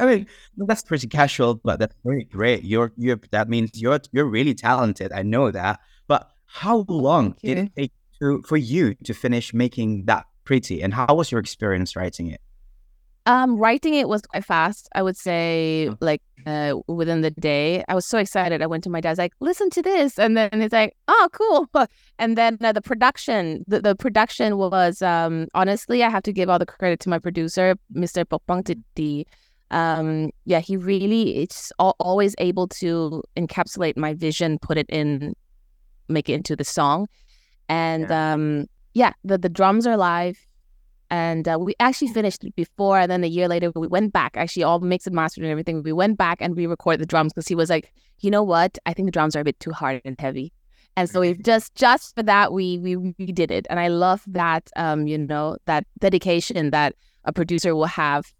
I 0.00 0.06
mean, 0.06 0.26
that's 0.56 0.82
pretty 0.82 1.08
casual, 1.08 1.56
but 1.56 1.78
that's 1.80 1.96
very 2.04 2.24
great. 2.24 2.62
You're 2.62 2.92
you're 2.96 3.18
that 3.32 3.48
means 3.48 3.70
you're 3.74 3.98
you're 4.12 4.24
really 4.24 4.54
talented. 4.54 5.12
I 5.12 5.22
know 5.22 5.50
that. 5.50 5.80
How 6.54 6.84
long 6.88 7.34
did 7.42 7.58
it 7.58 7.72
take 7.76 7.92
to 8.20 8.40
for 8.42 8.56
you 8.56 8.94
to 9.02 9.12
finish 9.12 9.52
making 9.52 10.04
that 10.04 10.24
pretty? 10.44 10.82
And 10.82 10.94
how 10.94 11.12
was 11.14 11.32
your 11.32 11.40
experience 11.40 11.96
writing 11.96 12.28
it? 12.30 12.40
Um, 13.26 13.56
writing 13.56 13.94
it 13.94 14.06
was 14.08 14.22
quite 14.22 14.44
fast. 14.44 14.88
I 14.94 15.02
would 15.02 15.16
say 15.16 15.88
Oh. 15.90 15.96
like 16.00 16.22
uh, 16.46 16.74
within 16.86 17.22
the 17.22 17.30
day. 17.32 17.82
I 17.88 17.94
was 17.94 18.06
so 18.06 18.18
excited. 18.18 18.62
I 18.62 18.66
went 18.66 18.84
to 18.84 18.90
my 18.90 19.00
dad's 19.00 19.18
like, 19.18 19.32
listen 19.40 19.68
to 19.70 19.82
this, 19.82 20.18
and 20.18 20.36
then 20.36 20.50
he's 20.60 20.72
like, 20.72 20.94
oh, 21.08 21.28
cool. 21.32 21.66
And 22.22 22.36
then 22.38 22.58
uh, 22.62 22.70
the 22.72 22.82
production, 22.82 23.64
the, 23.66 23.80
the 23.80 23.96
production 23.96 24.56
was 24.58 25.02
um 25.02 25.48
honestly, 25.54 26.04
I 26.04 26.10
have 26.10 26.22
to 26.24 26.32
give 26.32 26.48
all 26.50 26.60
the 26.60 26.66
credit 26.66 27.00
to 27.00 27.08
my 27.08 27.18
producer, 27.18 27.74
Mr. 27.92 28.24
Pokpang 28.24 28.62
Titi. 28.64 29.26
Um, 29.70 30.30
yeah, 30.44 30.60
he 30.60 30.76
really 30.76 31.38
it's 31.42 31.72
al- 31.80 31.96
always 31.98 32.34
able 32.38 32.68
to 32.80 33.22
encapsulate 33.36 33.96
my 33.96 34.12
vision, 34.14 34.58
put 34.60 34.76
it 34.78 34.86
in, 34.88 35.34
make 36.08 36.28
it 36.28 36.34
into 36.34 36.56
the 36.56 36.64
song, 36.64 37.08
and 37.68 38.10
um, 38.10 38.66
yeah, 38.94 39.12
the 39.24 39.38
the 39.38 39.48
drums 39.48 39.86
are 39.86 39.96
live. 39.96 40.38
And 41.10 41.46
uh, 41.46 41.58
we 41.60 41.74
actually 41.78 42.08
finished 42.08 42.42
before 42.56 42.98
and 42.98 43.10
then 43.10 43.22
a 43.22 43.28
year 43.28 43.46
later 43.46 43.70
we 43.76 43.86
went 43.86 44.12
back. 44.12 44.36
Actually 44.36 44.64
all 44.64 44.80
mixed 44.80 45.06
and 45.06 45.14
mastered 45.14 45.44
and 45.44 45.50
everything 45.50 45.82
we 45.82 45.92
went 45.92 46.18
back 46.18 46.38
and 46.40 46.56
we 46.56 46.66
recorded 46.66 47.00
the 47.00 47.06
drums 47.06 47.32
because 47.32 47.46
he 47.46 47.54
was 47.54 47.70
like 47.70 47.92
you 48.20 48.30
know 48.30 48.42
what? 48.42 48.78
I 48.86 48.94
think 48.94 49.06
the 49.06 49.12
drums 49.12 49.36
are 49.36 49.40
a 49.40 49.44
bit 49.44 49.60
too 49.60 49.70
hard 49.70 50.00
and 50.04 50.18
heavy. 50.18 50.52
And 50.96 51.08
so 51.08 51.20
we 51.20 51.34
just 51.34 51.74
just 51.76 52.16
for 52.16 52.22
that 52.24 52.52
we 52.52 52.78
we 52.78 52.96
we 52.96 53.26
did 53.32 53.50
it. 53.50 53.66
And 53.70 53.78
i 53.78 53.88
love 53.88 54.22
that 54.26 54.70
um 54.76 55.06
you 55.06 55.18
know 55.18 55.56
that 55.66 55.86
dedication 56.00 56.70
that 56.70 56.94
a 57.24 57.32
producer 57.32 57.76
will 57.76 57.84
have 57.86 58.32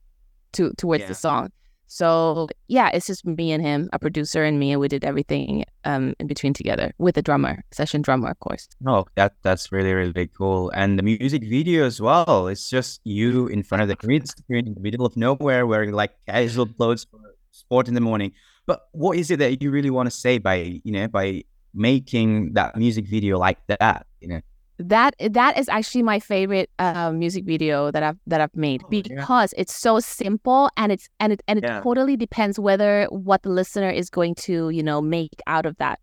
to 0.54 0.72
towards 0.78 1.02
Yeah. 1.02 1.08
the 1.08 1.14
song 1.14 1.52
So 1.86 2.48
yeah, 2.68 2.90
it's 2.92 3.06
just 3.06 3.24
me 3.24 3.52
and 3.52 3.62
him, 3.62 3.88
a 3.92 3.98
producer 3.98 4.42
and 4.42 4.58
me, 4.58 4.72
and 4.72 4.80
we 4.80 4.88
did 4.88 5.04
everything 5.04 5.64
um, 5.84 6.14
in 6.18 6.26
between 6.26 6.52
together 6.52 6.92
with 6.98 7.16
a 7.16 7.22
drummer, 7.22 7.62
session 7.72 8.02
drummer, 8.02 8.30
of 8.30 8.40
course. 8.40 8.68
Oh, 8.86 9.06
that 9.14 9.34
that's 9.42 9.70
really 9.70 9.92
really 9.92 10.26
cool. 10.28 10.70
And 10.74 10.98
the 10.98 11.02
music 11.02 11.44
video 11.44 11.84
as 11.84 12.00
well. 12.00 12.48
It's 12.48 12.68
just 12.68 13.00
you 13.04 13.46
in 13.46 13.62
front 13.62 13.82
of 13.82 13.88
the 13.88 13.96
green 13.96 14.24
screen 14.26 14.66
in 14.66 14.74
the 14.74 14.80
middle 14.80 15.06
of 15.06 15.16
nowhere, 15.16 15.66
wearing 15.66 15.92
like 15.92 16.12
casual 16.26 16.66
clothes 16.66 17.04
for 17.04 17.20
sport 17.50 17.88
in 17.88 17.94
the 17.94 18.00
morning. 18.00 18.32
But 18.66 18.88
what 18.92 19.18
is 19.18 19.30
it 19.30 19.38
that 19.38 19.62
you 19.62 19.70
really 19.70 19.90
want 19.90 20.06
to 20.06 20.10
say 20.10 20.38
by 20.38 20.80
you 20.84 20.92
know 20.92 21.08
by 21.08 21.44
making 21.74 22.54
that 22.54 22.76
music 22.76 23.06
video 23.06 23.38
like 23.38 23.58
that? 23.68 24.06
You 24.20 24.28
know. 24.28 24.40
That 24.78 25.14
that 25.30 25.56
is 25.56 25.68
actually 25.68 26.02
my 26.02 26.18
favorite 26.18 26.68
uh, 26.80 27.12
music 27.12 27.44
video 27.44 27.92
that 27.92 28.02
I've 28.02 28.18
that 28.26 28.40
I've 28.40 28.54
made 28.56 28.82
Oh, 28.82 28.88
yeah. 28.90 29.00
because 29.02 29.54
it's 29.56 29.74
so 29.74 30.00
simple 30.00 30.68
and 30.76 30.90
it's 30.90 31.08
and 31.20 31.32
it 31.32 31.42
and 31.46 31.58
it 31.60 31.64
Yeah. 31.64 31.80
totally 31.80 32.16
depends 32.16 32.58
whether 32.58 33.06
what 33.10 33.42
the 33.42 33.50
listener 33.50 33.88
is 33.90 34.10
going 34.10 34.34
to 34.46 34.70
you 34.70 34.82
know 34.82 35.00
make 35.00 35.40
out 35.46 35.64
of 35.64 35.76
that. 35.76 36.00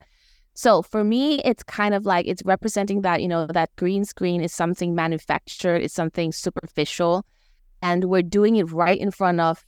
So 0.54 0.82
for 0.82 1.04
me, 1.04 1.42
it's 1.44 1.64
kind 1.64 1.94
of 1.94 2.06
like 2.06 2.28
it's 2.28 2.44
representing 2.46 3.02
that 3.02 3.22
you 3.22 3.28
know 3.28 3.46
that 3.48 3.76
green 3.76 4.06
screen 4.06 4.42
is 4.42 4.54
something 4.54 4.96
manufactured, 4.96 5.82
it's 5.82 5.94
something 5.94 6.32
superficial, 6.32 7.26
and 7.82 8.06
we're 8.06 8.22
doing 8.22 8.56
it 8.56 8.72
right 8.72 9.00
in 9.00 9.12
front 9.12 9.42
of 9.42 9.66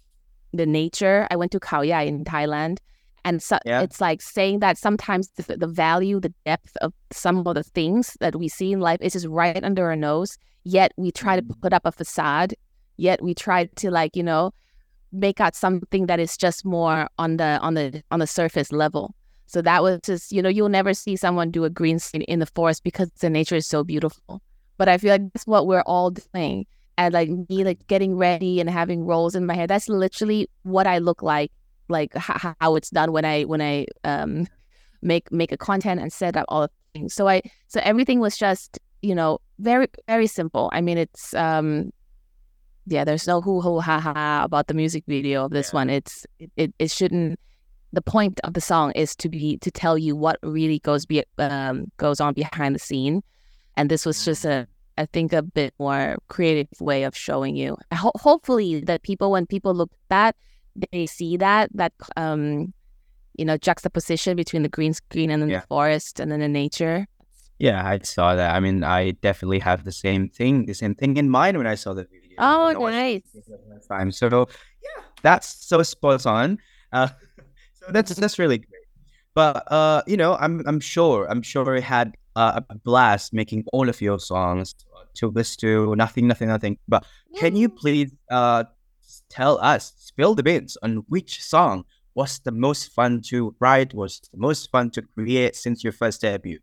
the 0.53 0.65
nature. 0.65 1.27
I 1.29 1.35
went 1.35 1.51
to 1.51 1.59
Khao 1.59 1.85
Yai 1.85 2.03
in 2.03 2.23
Thailand, 2.23 2.77
and 3.25 3.41
so 3.41 3.57
Yeah. 3.65 3.81
it's 3.81 4.01
like 4.01 4.21
saying 4.21 4.59
that 4.59 4.77
sometimes 4.77 5.29
the, 5.29 5.57
the 5.57 5.67
value, 5.67 6.19
the 6.19 6.33
depth 6.45 6.75
of 6.81 6.93
some 7.11 7.47
of 7.47 7.55
the 7.55 7.63
things 7.63 8.17
that 8.19 8.35
we 8.35 8.47
see 8.47 8.71
in 8.71 8.79
life 8.79 8.99
is 9.01 9.13
just 9.13 9.27
right 9.27 9.63
under 9.63 9.85
our 9.87 9.95
nose. 9.95 10.37
Yet 10.63 10.91
we 10.97 11.11
try 11.11 11.35
to 11.35 11.41
mm-hmm. 11.41 11.59
put 11.61 11.73
up 11.73 11.85
a 11.85 11.91
facade. 11.91 12.53
Yet 12.97 13.21
we 13.23 13.33
try 13.33 13.65
to 13.65 13.91
like 13.91 14.15
you 14.15 14.23
know 14.23 14.51
make 15.11 15.39
out 15.39 15.55
something 15.55 16.07
that 16.07 16.19
is 16.19 16.35
just 16.35 16.65
more 16.65 17.07
on 17.17 17.37
the 17.37 17.59
on 17.61 17.75
the 17.75 18.03
on 18.11 18.19
the 18.19 18.27
surface 18.27 18.71
level. 18.71 19.15
So 19.45 19.61
that 19.61 19.83
was 19.83 19.99
just 20.03 20.31
you 20.31 20.41
know 20.41 20.49
you'll 20.49 20.69
never 20.69 20.93
see 20.93 21.15
someone 21.15 21.51
do 21.51 21.63
a 21.63 21.69
green 21.69 21.99
screen 21.99 22.23
in 22.23 22.39
the 22.39 22.45
forest 22.45 22.83
because 22.83 23.09
the 23.19 23.29
nature 23.29 23.55
is 23.55 23.67
so 23.67 23.83
beautiful. 23.83 24.41
But 24.77 24.89
I 24.89 24.97
feel 24.97 25.11
like 25.11 25.33
that's 25.33 25.47
what 25.47 25.67
we're 25.67 25.81
all 25.81 26.11
doing. 26.11 26.65
And 26.97 27.13
like 27.13 27.29
me, 27.29 27.63
like 27.63 27.85
getting 27.87 28.15
ready 28.17 28.59
and 28.59 28.69
having 28.69 29.05
rolls 29.05 29.35
in 29.35 29.45
my 29.45 29.55
hair. 29.55 29.65
That's 29.67 29.89
literally 29.89 30.47
what 30.61 30.85
I 30.85 30.99
look 30.99 31.23
like, 31.23 31.51
like 31.97 32.11
h- 32.15 32.53
how 32.61 32.75
it's 32.77 32.89
done 32.89 33.11
when 33.15 33.25
I 33.25 33.43
when 33.51 33.61
I 33.61 33.85
um 34.03 34.47
make 35.01 35.31
make 35.31 35.51
a 35.53 35.57
content 35.69 36.01
and 36.01 36.11
set 36.11 36.35
up 36.35 36.45
all 36.49 36.61
the 36.67 36.71
things. 36.93 37.13
So 37.13 37.27
I 37.29 37.41
so 37.67 37.79
everything 37.83 38.19
was 38.19 38.35
just 38.37 38.79
you 39.01 39.15
know 39.15 39.39
very 39.59 39.87
very 40.07 40.27
simple. 40.27 40.69
I 40.73 40.81
mean 40.81 40.97
it's 40.97 41.33
um 41.33 41.91
yeah 42.85 43.03
there's 43.05 43.27
no 43.27 43.39
hoo 43.41 43.61
hoo 43.61 43.79
ha 43.79 43.99
ha 43.99 44.41
about 44.43 44.67
the 44.67 44.73
music 44.73 45.03
video 45.07 45.45
of 45.45 45.51
this 45.51 45.69
Yeah. 45.71 45.79
one. 45.79 45.89
It's 45.89 46.25
it, 46.39 46.51
it 46.57 46.73
it 46.79 46.91
shouldn't. 46.91 47.39
The 47.93 48.01
point 48.01 48.39
of 48.43 48.53
the 48.53 48.61
song 48.61 48.91
is 49.03 49.15
to 49.17 49.29
be 49.29 49.57
to 49.59 49.69
tell 49.71 49.97
you 49.97 50.15
what 50.15 50.37
really 50.41 50.79
goes 50.79 51.05
be 51.05 51.23
um 51.37 51.91
goes 51.97 52.19
on 52.19 52.33
behind 52.33 52.75
the 52.75 52.79
scene, 52.79 53.21
and 53.77 53.89
this 53.89 54.05
was 54.05 54.25
just 54.25 54.45
a 54.45 54.67
I 54.97 55.05
think 55.05 55.33
a 55.33 55.41
bit 55.41 55.73
more 55.79 56.17
creative 56.27 56.67
way 56.79 57.03
of 57.03 57.15
showing 57.17 57.55
you. 57.55 57.77
Ho- 57.93 58.11
hopefully, 58.15 58.81
that 58.81 59.01
people 59.03 59.31
when 59.31 59.45
people 59.45 59.73
look 59.73 59.91
at 59.93 60.09
that, 60.09 60.35
they 60.91 61.05
see 61.05 61.37
that 61.37 61.69
that 61.73 61.93
um, 62.17 62.73
you 63.37 63.45
know, 63.45 63.57
juxtaposition 63.57 64.35
between 64.35 64.63
the 64.63 64.69
green 64.69 64.93
screen 64.93 65.31
and 65.31 65.41
then 65.41 65.49
Yeah. 65.49 65.61
the 65.61 65.67
forest 65.67 66.19
and 66.19 66.31
then 66.31 66.39
the 66.39 66.47
nature. 66.47 67.07
Yeah, 67.59 67.85
I 67.85 67.99
saw 67.99 68.35
that. 68.35 68.55
I 68.55 68.59
mean, 68.59 68.83
I 68.83 69.11
definitely 69.11 69.59
have 69.59 69.83
the 69.83 69.91
same 69.91 70.29
thing, 70.29 70.65
the 70.65 70.73
same 70.73 70.95
thing 70.95 71.17
in 71.17 71.29
mind 71.29 71.57
when 71.57 71.67
I 71.67 71.75
saw 71.75 71.93
the 71.93 72.03
video. 72.03 72.35
Oh, 72.37 72.67
I 72.67 72.91
nice. 72.91 73.21
it 73.33 73.43
for 73.45 73.51
the 73.51 73.59
first 73.69 73.87
Time. 73.87 74.11
So 74.11 74.47
yeah, 74.83 75.03
that's 75.21 75.65
so 75.65 75.81
spot 75.83 76.25
on. 76.25 76.57
Uh, 76.91 77.07
so 77.73 77.85
that's 77.89 78.13
that's 78.15 78.37
really 78.39 78.57
great. 78.57 78.87
But 79.33 79.71
uh, 79.71 80.01
you 80.07 80.17
know, 80.17 80.35
I'm 80.35 80.63
I'm 80.67 80.79
sure 80.79 81.27
I'm 81.29 81.41
sure 81.41 81.75
it 81.75 81.83
had 81.83 82.15
uh, 82.35 82.61
a 82.69 82.75
blast 82.75 83.33
making 83.33 83.65
all 83.71 83.87
of 83.89 84.01
your 84.01 84.19
songs 84.19 84.75
to 85.15 85.29
listen 85.29 85.59
to. 85.61 85.95
Nothing, 85.95 86.27
nothing, 86.27 86.47
nothing. 86.49 86.77
But 86.87 87.05
can 87.37 87.55
you 87.55 87.69
please 87.69 88.11
uh 88.29 88.65
tell 89.33 89.57
us, 89.59 89.93
spill 89.97 90.35
the 90.35 90.43
beans 90.43 90.77
on 90.83 90.91
which 91.09 91.41
song 91.43 91.85
was 92.15 92.39
the 92.39 92.51
most 92.51 92.91
fun 92.93 93.21
to 93.29 93.55
write, 93.59 93.93
was 93.93 94.19
the 94.31 94.37
most 94.37 94.69
fun 94.71 94.89
to 94.91 95.01
create 95.01 95.55
since 95.55 95.83
your 95.83 95.93
first 95.93 96.21
debut? 96.21 96.59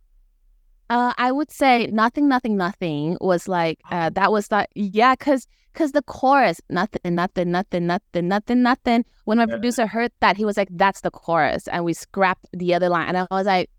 Uh, 0.89 1.13
I 1.19 1.31
would 1.31 1.51
say 1.53 1.87
nothing, 1.87 2.27
nothing, 2.29 2.57
nothing 2.57 3.17
was 3.21 3.47
like 3.47 3.79
uh, 3.91 4.11
that 4.11 4.33
was 4.33 4.49
that 4.49 4.71
yeah, 4.75 5.15
cause 5.15 5.47
cause 5.73 5.93
the 5.93 6.03
chorus 6.03 6.61
nothing, 6.69 7.15
nothing, 7.15 7.51
nothing, 7.53 7.87
nothing, 7.87 8.29
nothing, 8.29 8.63
nothing. 8.63 9.05
When 9.25 9.39
my 9.39 9.47
Yeah. 9.47 9.55
producer 9.55 9.87
heard 9.87 10.11
that, 10.21 10.37
he 10.37 10.45
was 10.45 10.57
like, 10.57 10.69
"That's 10.73 11.01
the 11.03 11.11
chorus," 11.13 11.69
and 11.69 11.85
we 11.85 11.93
scrapped 11.93 12.47
the 12.53 12.75
other 12.75 12.89
line. 12.89 13.09
And 13.09 13.19
I 13.19 13.27
was 13.31 13.47
like, 13.47 13.71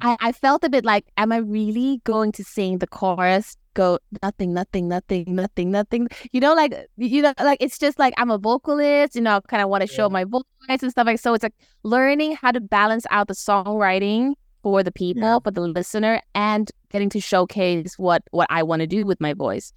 I, 0.00 0.16
I 0.20 0.32
felt 0.32 0.64
a 0.64 0.70
bit 0.70 0.84
like, 0.84 1.06
am 1.16 1.32
I 1.32 1.38
really 1.38 2.00
going 2.04 2.32
to 2.32 2.44
sing 2.44 2.78
the 2.78 2.86
chorus? 2.86 3.56
Go 3.76 3.98
nothing, 4.22 4.54
nothing, 4.54 4.88
nothing, 4.88 5.24
nothing, 5.28 5.70
nothing. 5.70 6.08
You 6.32 6.40
know, 6.40 6.54
like 6.54 6.74
you 6.96 7.20
know, 7.22 7.34
like 7.38 7.58
it's 7.60 7.78
just 7.78 7.98
like 7.98 8.14
I'm 8.16 8.30
a 8.30 8.38
vocalist. 8.38 9.14
You 9.14 9.20
know, 9.20 9.36
I 9.36 9.40
kind 9.48 9.62
of 9.62 9.68
want 9.68 9.82
to 9.82 9.86
show 9.86 10.08
my 10.08 10.24
voice 10.24 10.42
and 10.68 10.90
stuff 10.90 11.06
like. 11.06 11.20
So 11.20 11.34
it's 11.34 11.42
like 11.42 11.54
learning 11.82 12.36
how 12.40 12.52
to 12.52 12.60
balance 12.60 13.06
out 13.10 13.28
the 13.28 13.34
songwriting 13.34 14.32
for 14.62 14.82
the 14.82 14.90
people, 14.90 15.22
Yeah. 15.22 15.38
for 15.44 15.50
the 15.50 15.60
listener, 15.60 16.20
and 16.34 16.72
getting 16.90 17.10
to 17.10 17.20
showcase 17.20 17.98
what 17.98 18.22
what 18.30 18.46
I 18.50 18.62
want 18.62 18.80
to 18.80 18.86
do 18.86 19.04
with 19.04 19.20
my 19.20 19.34
voice. 19.34 19.72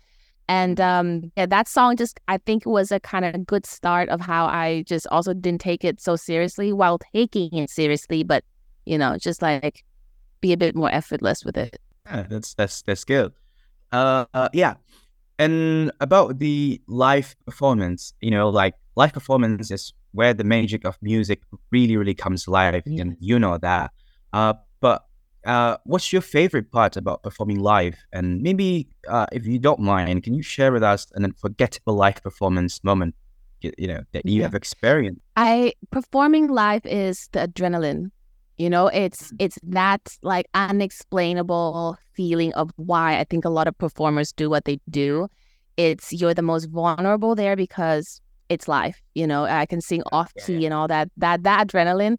And 0.48 0.80
um, 0.82 1.32
yeah, 1.38 1.46
that 1.46 1.68
song 1.68 1.98
just 1.98 2.20
I 2.28 2.38
think 2.38 2.66
it 2.66 2.70
was 2.70 2.92
a 2.92 3.00
kind 3.02 3.26
of 3.26 3.36
a 3.36 3.40
good 3.40 3.66
start 3.66 4.10
of 4.10 4.22
how 4.22 4.46
I 4.46 4.84
just 4.88 5.06
also 5.12 5.34
didn't 5.34 5.62
take 5.62 5.84
it 5.84 6.02
so 6.02 6.16
seriously 6.16 6.72
while 6.74 6.98
taking 7.14 7.54
it 7.54 7.70
seriously, 7.70 8.24
but 8.24 8.44
you 8.86 8.98
know, 8.98 9.18
just 9.18 9.42
like 9.42 9.84
be 10.42 10.54
a 10.54 10.58
bit 10.58 10.74
more 10.76 10.90
effortless 10.90 11.44
with 11.46 11.58
it. 11.58 11.78
Yeah, 12.06 12.24
that's 12.30 12.54
that's 12.56 12.82
that's 12.82 13.04
good. 13.04 13.34
Uh, 13.92 14.26
uh, 14.34 14.50
yeah, 14.54 14.76
and 15.38 15.92
about 16.00 16.40
the 16.40 16.82
live 16.88 17.36
performance, 17.46 18.14
you 18.22 18.32
know, 18.32 18.50
like 18.50 18.76
live 18.96 19.14
performance 19.14 19.72
is 19.72 19.94
where 20.12 20.34
the 20.34 20.44
magic 20.44 20.86
of 20.86 20.98
music 21.02 21.42
really, 21.72 21.96
really 21.98 22.14
comes 22.14 22.48
alive, 22.48 22.84
and 22.86 23.16
you 23.20 23.40
know 23.40 23.58
that. 23.58 23.92
Uh, 24.34 24.54
but 24.82 25.06
uh, 25.46 25.78
what's 25.86 26.12
your 26.14 26.22
favorite 26.22 26.72
part 26.72 26.98
about 26.98 27.24
performing 27.24 27.60
live? 27.60 27.98
And 28.12 28.42
maybe, 28.42 28.90
uh, 29.08 29.26
if 29.32 29.46
you 29.46 29.58
don't 29.60 29.80
mind, 29.80 30.24
can 30.24 30.34
you 30.34 30.44
share 30.44 30.72
with 30.72 30.84
us 30.84 31.08
an 31.16 31.24
unforgettable 31.24 31.96
live 31.96 32.22
performance 32.22 32.84
moment, 32.84 33.16
you, 33.62 33.72
you 33.78 33.88
know, 33.88 34.04
that 34.12 34.26
you 34.26 34.42
Yeah. 34.42 34.44
have 34.44 34.56
experienced? 34.56 35.22
I 35.36 35.74
performing 35.92 36.48
live 36.50 36.86
is 36.86 37.30
the 37.32 37.48
adrenaline. 37.48 38.12
You 38.60 38.70
know, 38.70 38.88
it's 38.88 39.34
it's 39.40 39.58
that 39.64 40.02
like 40.22 40.46
unexplainable 40.54 41.98
feeling 42.14 42.54
of 42.54 42.72
why 42.76 43.18
I 43.18 43.24
think 43.24 43.46
a 43.46 43.50
lot 43.50 43.68
of 43.68 43.78
performers 43.78 44.32
do 44.34 44.50
what 44.50 44.66
they 44.66 44.80
do. 44.90 45.28
It's 45.78 46.12
you're 46.14 46.34
the 46.34 46.42
most 46.42 46.66
vulnerable 46.66 47.36
there 47.36 47.56
because 47.56 48.22
it's 48.50 48.68
live. 48.68 49.02
You 49.16 49.26
know, 49.28 49.46
I 49.46 49.66
can 49.66 49.82
sing 49.82 50.04
off 50.12 50.32
yeah, 50.36 50.46
key 50.46 50.66
and 50.66 50.74
all 50.74 50.88
that. 50.90 51.10
That 51.18 51.44
that 51.44 51.68
adrenaline 51.68 52.18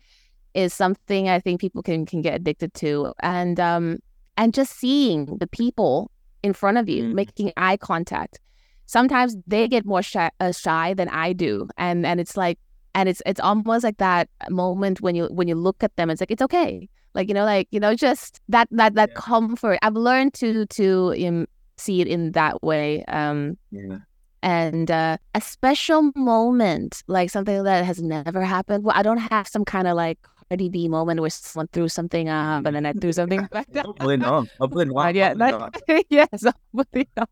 is 0.54 0.72
something 0.74 1.28
I 1.28 1.40
think 1.40 1.60
people 1.60 1.82
can 1.82 2.06
can 2.06 2.22
get 2.22 2.34
addicted 2.34 2.72
to. 2.74 3.12
And 3.22 3.60
um 3.60 3.98
and 4.36 4.54
just 4.54 4.72
seeing 4.78 5.36
the 5.38 5.46
people 5.46 6.10
in 6.42 6.54
front 6.54 6.78
of 6.78 6.88
you, 6.88 7.04
Mm. 7.04 7.12
making 7.14 7.52
eye 7.58 7.76
contact. 7.76 8.40
Sometimes 8.86 9.36
they 9.46 9.68
get 9.68 9.84
more 9.84 10.02
shy, 10.02 10.30
uh, 10.40 10.52
shy 10.52 10.94
than 10.94 11.08
I 11.10 11.34
do, 11.34 11.68
and 11.76 12.06
and 12.06 12.18
it's 12.18 12.36
like 12.36 12.58
and 12.94 13.08
it's 13.08 13.22
it's 13.26 13.40
almost 13.40 13.84
like 13.84 13.98
that 13.98 14.28
moment 14.48 15.00
when 15.00 15.14
you 15.14 15.26
when 15.26 15.48
you 15.48 15.54
look 15.54 15.82
at 15.82 15.94
them 15.96 16.10
it's 16.10 16.20
like 16.20 16.30
it's 16.30 16.42
okay 16.42 16.88
like 17.14 17.28
you 17.28 17.34
know 17.34 17.44
like 17.44 17.68
you 17.70 17.80
know 17.80 17.94
just 17.94 18.40
that 18.48 18.68
that 18.70 18.94
that 18.94 19.10
Yeah. 19.10 19.20
comfort 19.20 19.78
i've 19.82 19.94
learned 19.94 20.34
to 20.34 20.66
to 20.66 21.14
um, 21.26 21.46
see 21.78 22.00
it 22.00 22.06
in 22.08 22.32
that 22.32 22.62
way 22.62 23.04
um 23.06 23.56
Yeah. 23.70 23.98
and 24.42 24.90
uh, 24.90 25.16
a 25.34 25.40
special 25.40 26.10
moment 26.16 27.02
like 27.06 27.30
something 27.30 27.62
that 27.64 27.84
has 27.84 28.00
never 28.02 28.42
happened 28.44 28.84
well 28.84 28.96
i 28.96 29.02
don't 29.02 29.18
have 29.18 29.46
some 29.48 29.64
kind 29.64 29.86
of 29.88 29.96
like 29.96 30.18
Cardi 30.50 30.68
B 30.68 30.88
moment 30.88 31.20
where 31.20 31.30
someone 31.30 31.68
threw 31.68 31.88
something 31.88 32.28
up 32.28 32.66
and 32.66 32.74
then 32.74 32.84
I 32.84 32.92
threw 32.92 33.12
something 33.12 33.46
back 33.52 33.70
down. 33.70 33.84
Hopefully 33.84 34.16
not. 34.16 34.48
Hopefully 34.58 34.84
not. 34.86 34.94
Not 34.94 35.14
yet. 35.14 35.36
Hopefully 35.36 35.52
Not, 35.52 35.88
not. 35.88 36.04
yes, 36.10 36.44
hopefully 36.74 37.08
not. 37.16 37.30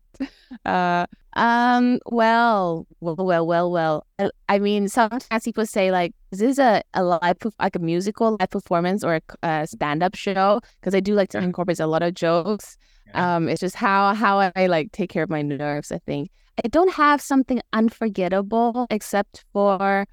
Uh, 0.65 1.05
um. 1.37 1.99
Well, 2.05 2.87
well, 3.01 3.15
well, 3.17 3.45
well, 3.45 3.71
well. 3.71 4.07
I, 4.19 4.29
I 4.47 4.59
mean, 4.59 4.87
sometimes 4.87 5.43
people 5.43 5.65
say 5.65 5.91
like, 5.91 6.13
"Is 6.31 6.39
this 6.39 6.59
a, 6.59 6.81
a 6.93 7.03
live, 7.03 7.37
like 7.59 7.75
a 7.75 7.79
musical 7.79 8.37
live 8.39 8.49
performance 8.49 9.03
or 9.03 9.19
a 9.43 9.67
stand-up 9.67 10.15
show?" 10.15 10.61
Because 10.79 10.95
I 10.95 11.01
do 11.01 11.13
like 11.13 11.29
to 11.31 11.39
incorporate 11.39 11.81
a 11.81 11.87
lot 11.87 12.01
of 12.01 12.13
jokes. 12.13 12.77
Yeah. 13.07 13.35
Um, 13.35 13.49
it's 13.49 13.59
just 13.59 13.75
how 13.75 14.13
how 14.13 14.39
I 14.55 14.67
like 14.67 14.93
take 14.93 15.09
care 15.09 15.23
of 15.23 15.29
my 15.29 15.41
nerves. 15.41 15.91
I 15.91 15.99
think 15.99 16.31
I 16.63 16.67
don't 16.69 16.93
have 16.93 17.21
something 17.21 17.61
unforgettable 17.73 18.87
except 18.89 19.45
for, 19.53 20.05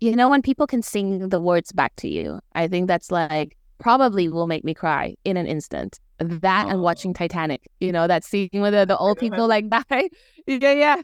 you 0.00 0.14
know, 0.16 0.28
when 0.28 0.42
people 0.42 0.66
can 0.66 0.82
sing 0.82 1.28
the 1.28 1.40
words 1.40 1.72
back 1.72 1.94
to 1.96 2.08
you. 2.08 2.40
I 2.54 2.68
think 2.68 2.86
that's 2.88 3.10
like 3.10 3.56
probably 3.78 4.28
will 4.28 4.46
make 4.46 4.64
me 4.64 4.74
cry 4.74 5.14
in 5.24 5.36
an 5.36 5.46
instant. 5.46 6.00
That 6.18 6.66
and 6.68 6.78
Oh. 6.78 6.82
watching 6.82 7.14
Titanic, 7.14 7.62
you 7.80 7.92
know, 7.92 8.06
that 8.08 8.24
scene 8.24 8.48
where 8.52 8.70
the, 8.72 8.84
the 8.84 8.96
old 9.04 9.18
people 9.18 9.46
like 9.46 9.68
die. 9.70 10.08
yeah, 10.46 10.72
yeah. 10.72 11.02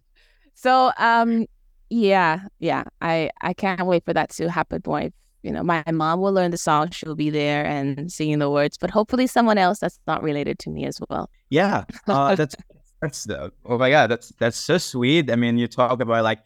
So 0.55 0.93
um 0.99 1.47
yeah, 1.91 2.41
yeah. 2.59 2.85
I 3.01 3.31
I 3.41 3.53
can't 3.55 3.87
wait 3.87 4.05
for 4.05 4.13
that 4.15 4.31
to 4.31 4.51
happen. 4.51 4.81
Boy, 4.81 5.13
you 5.43 5.53
know, 5.53 5.63
my 5.63 5.85
mom 5.93 6.21
will 6.21 6.33
learn 6.33 6.51
the 6.51 6.57
song. 6.59 6.91
She'll 6.91 7.15
be 7.15 7.31
there 7.31 7.65
and 7.65 8.11
singing 8.11 8.39
the 8.39 8.51
words, 8.51 8.77
but 8.79 8.91
hopefully 8.91 9.27
someone 9.27 9.59
else 9.59 9.79
that's 9.81 9.99
not 10.07 10.23
related 10.23 10.59
to 10.61 10.71
me 10.71 10.85
as 10.87 10.99
well. 11.09 11.31
Yeah, 11.51 11.85
uh, 12.09 12.35
that's 12.35 12.57
that's 13.03 13.25
the 13.25 13.53
oh 13.67 13.79
my 13.79 13.91
god, 13.91 14.11
that's 14.11 14.31
that's 14.39 14.57
so 14.57 14.79
sweet. 14.79 15.31
I 15.31 15.37
mean, 15.37 15.59
you 15.59 15.69
talk 15.69 16.01
about 16.01 16.25
like 16.25 16.41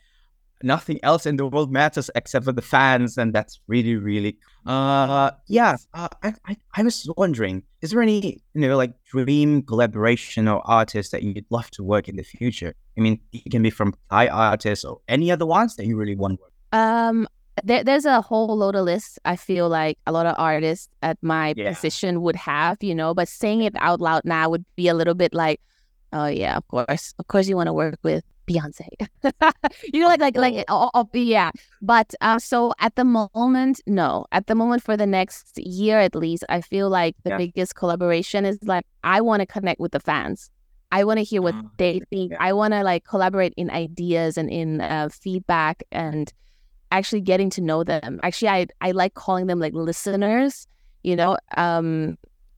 nothing 0.62 0.98
else 1.02 1.26
in 1.26 1.36
the 1.36 1.46
world 1.46 1.70
matters 1.72 2.10
except 2.14 2.44
for 2.44 2.52
the 2.52 2.62
fans, 2.62 3.16
and 3.18 3.34
that's 3.34 3.60
really 3.68 3.96
really. 3.96 4.36
Uh, 4.66 5.30
yeah. 5.46 5.76
Uh, 5.94 6.08
I, 6.22 6.34
I 6.46 6.56
I 6.74 6.82
was 6.82 7.08
wondering, 7.16 7.62
is 7.82 7.90
there 7.90 8.02
any 8.02 8.42
you 8.54 8.60
know 8.60 8.76
like 8.76 8.92
dream 9.04 9.62
collaboration 9.62 10.48
or 10.48 10.60
artist 10.68 11.12
that 11.12 11.22
you'd 11.22 11.44
love 11.50 11.70
to 11.72 11.82
work 11.82 12.08
in 12.08 12.16
the 12.16 12.22
future? 12.24 12.74
I 12.96 13.00
mean, 13.00 13.20
it 13.32 13.50
can 13.50 13.62
be 13.62 13.70
from 13.70 13.94
Thai 14.10 14.28
artists 14.28 14.84
or 14.84 15.00
any 15.08 15.30
other 15.30 15.46
ones 15.46 15.76
that 15.76 15.86
you 15.86 15.96
really 15.96 16.16
want 16.16 16.38
to 16.38 16.42
work. 16.42 16.52
Um, 16.72 17.28
there, 17.64 17.82
there's 17.82 18.04
a 18.04 18.20
whole 18.20 18.56
load 18.56 18.74
of 18.76 18.84
lists. 18.84 19.18
I 19.24 19.36
feel 19.36 19.68
like 19.68 19.98
a 20.06 20.12
lot 20.12 20.26
of 20.26 20.34
artists 20.38 20.88
at 21.02 21.16
my 21.22 21.54
Yeah. 21.56 21.72
position 21.72 22.22
would 22.22 22.36
have, 22.36 22.76
you 22.82 22.94
know, 22.94 23.14
but 23.14 23.28
saying 23.28 23.62
it 23.62 23.74
out 23.78 24.00
loud 24.00 24.22
now 24.24 24.48
would 24.50 24.64
be 24.76 24.88
a 24.88 24.94
little 24.94 25.14
bit 25.14 25.32
like, 25.34 25.60
oh 26.12 26.26
yeah, 26.26 26.56
of 26.56 26.66
course, 26.68 27.14
of 27.18 27.26
course, 27.28 27.48
you 27.48 27.56
want 27.56 27.66
to 27.68 27.72
work 27.72 27.98
with 28.02 28.22
Beyonce. 28.48 28.88
you 29.92 30.00
know, 30.00 30.08
like 30.08 30.20
like 30.20 30.36
like 30.36 30.64
oh, 30.68 30.90
oh, 30.94 31.08
yeah. 31.12 31.50
But 31.82 32.14
uh, 32.20 32.38
so 32.38 32.72
at 32.80 32.96
the 32.96 33.04
moment, 33.04 33.80
no. 33.86 34.26
At 34.32 34.46
the 34.46 34.54
moment, 34.54 34.82
for 34.82 34.96
the 34.96 35.06
next 35.06 35.58
year 35.58 35.98
at 36.00 36.14
least, 36.14 36.44
I 36.48 36.60
feel 36.60 36.88
like 36.88 37.14
the 37.24 37.30
Yeah. 37.30 37.38
biggest 37.38 37.74
collaboration 37.74 38.44
is 38.44 38.58
like 38.62 38.84
I 39.04 39.20
want 39.20 39.40
to 39.40 39.46
connect 39.46 39.80
with 39.80 39.92
the 39.92 40.00
fans. 40.00 40.50
I 40.90 41.04
want 41.04 41.18
to 41.18 41.24
hear 41.24 41.42
what 41.42 41.54
Ah, 41.54 41.62
they 41.76 42.00
think. 42.10 42.32
yeah. 42.32 42.38
I 42.40 42.52
want 42.54 42.72
to 42.72 42.82
like 42.82 43.04
collaborate 43.04 43.52
in 43.56 43.70
ideas 43.70 44.38
and 44.38 44.48
in 44.50 44.80
uh, 44.80 45.08
feedback 45.12 45.82
and 45.92 46.32
actually 46.90 47.20
getting 47.20 47.50
to 47.50 47.60
know 47.60 47.84
them. 47.84 48.18
Actually, 48.22 48.48
I 48.48 48.66
I 48.80 48.90
like 48.92 49.14
calling 49.14 49.46
them 49.48 49.60
like 49.60 49.74
listeners. 49.74 50.66
You 51.04 51.14
know, 51.16 51.36
um, 51.56 52.16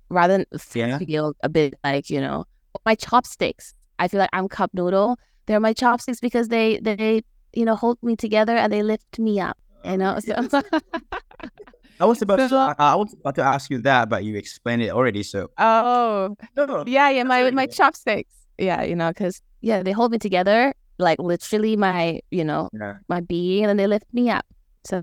rather 0.09 0.39
than 0.39 0.47
Yeah. 0.75 0.99
feel 0.99 1.35
a 1.43 1.49
bit 1.49 1.75
like 1.85 2.09
you 2.11 2.21
know 2.21 2.45
my 2.87 2.95
chopsticks. 2.95 3.75
I 3.99 4.09
feel 4.09 4.21
like 4.21 4.31
I'm 4.33 4.49
cup 4.49 4.71
noodle. 4.73 5.19
They're 5.47 5.61
my 5.61 5.73
chopsticks 5.73 6.21
because 6.21 6.49
they 6.49 6.79
they 6.81 7.23
you 7.53 7.65
know 7.65 7.77
hold 7.77 8.03
me 8.03 8.17
together 8.17 8.57
and 8.57 8.73
they 8.73 8.83
lift 8.83 9.19
me 9.19 9.41
up. 9.41 9.57
You 9.85 9.97
know, 9.97 10.11
uh, 10.11 10.21
so 10.21 10.63
I 12.01 12.05
was 12.05 12.23
about 12.23 12.37
to, 12.37 12.49
So- 12.49 12.57
I, 12.57 12.75
I 12.79 12.95
was 12.95 13.13
about 13.13 13.35
to 13.37 13.43
ask 13.43 13.71
you 13.71 13.79
that, 13.83 14.09
but 14.09 14.25
you 14.25 14.37
explained 14.37 14.83
it 14.83 14.91
already. 14.91 15.23
So 15.23 15.51
oh 15.59 16.37
no, 16.57 16.65
no, 16.67 16.85
yeah, 16.87 17.11
yeah, 17.11 17.25
my 17.25 17.41
really 17.41 17.53
my 17.53 17.67
good. 17.67 17.75
chopsticks. 17.75 18.33
Yeah, 18.59 18.83
you 18.83 18.95
know, 18.95 19.09
because 19.09 19.43
yeah, 19.61 19.83
they 19.83 19.93
hold 19.93 20.13
me 20.13 20.19
together 20.19 20.75
like 20.99 21.19
literally 21.19 21.77
my 21.77 22.21
you 22.31 22.45
know 22.45 22.69
yeah. 22.73 22.99
my 23.09 23.21
being, 23.21 23.65
and 23.65 23.71
then 23.71 23.77
they 23.77 23.87
lift 23.87 24.07
me 24.13 24.31
up. 24.31 24.47
So 24.85 25.01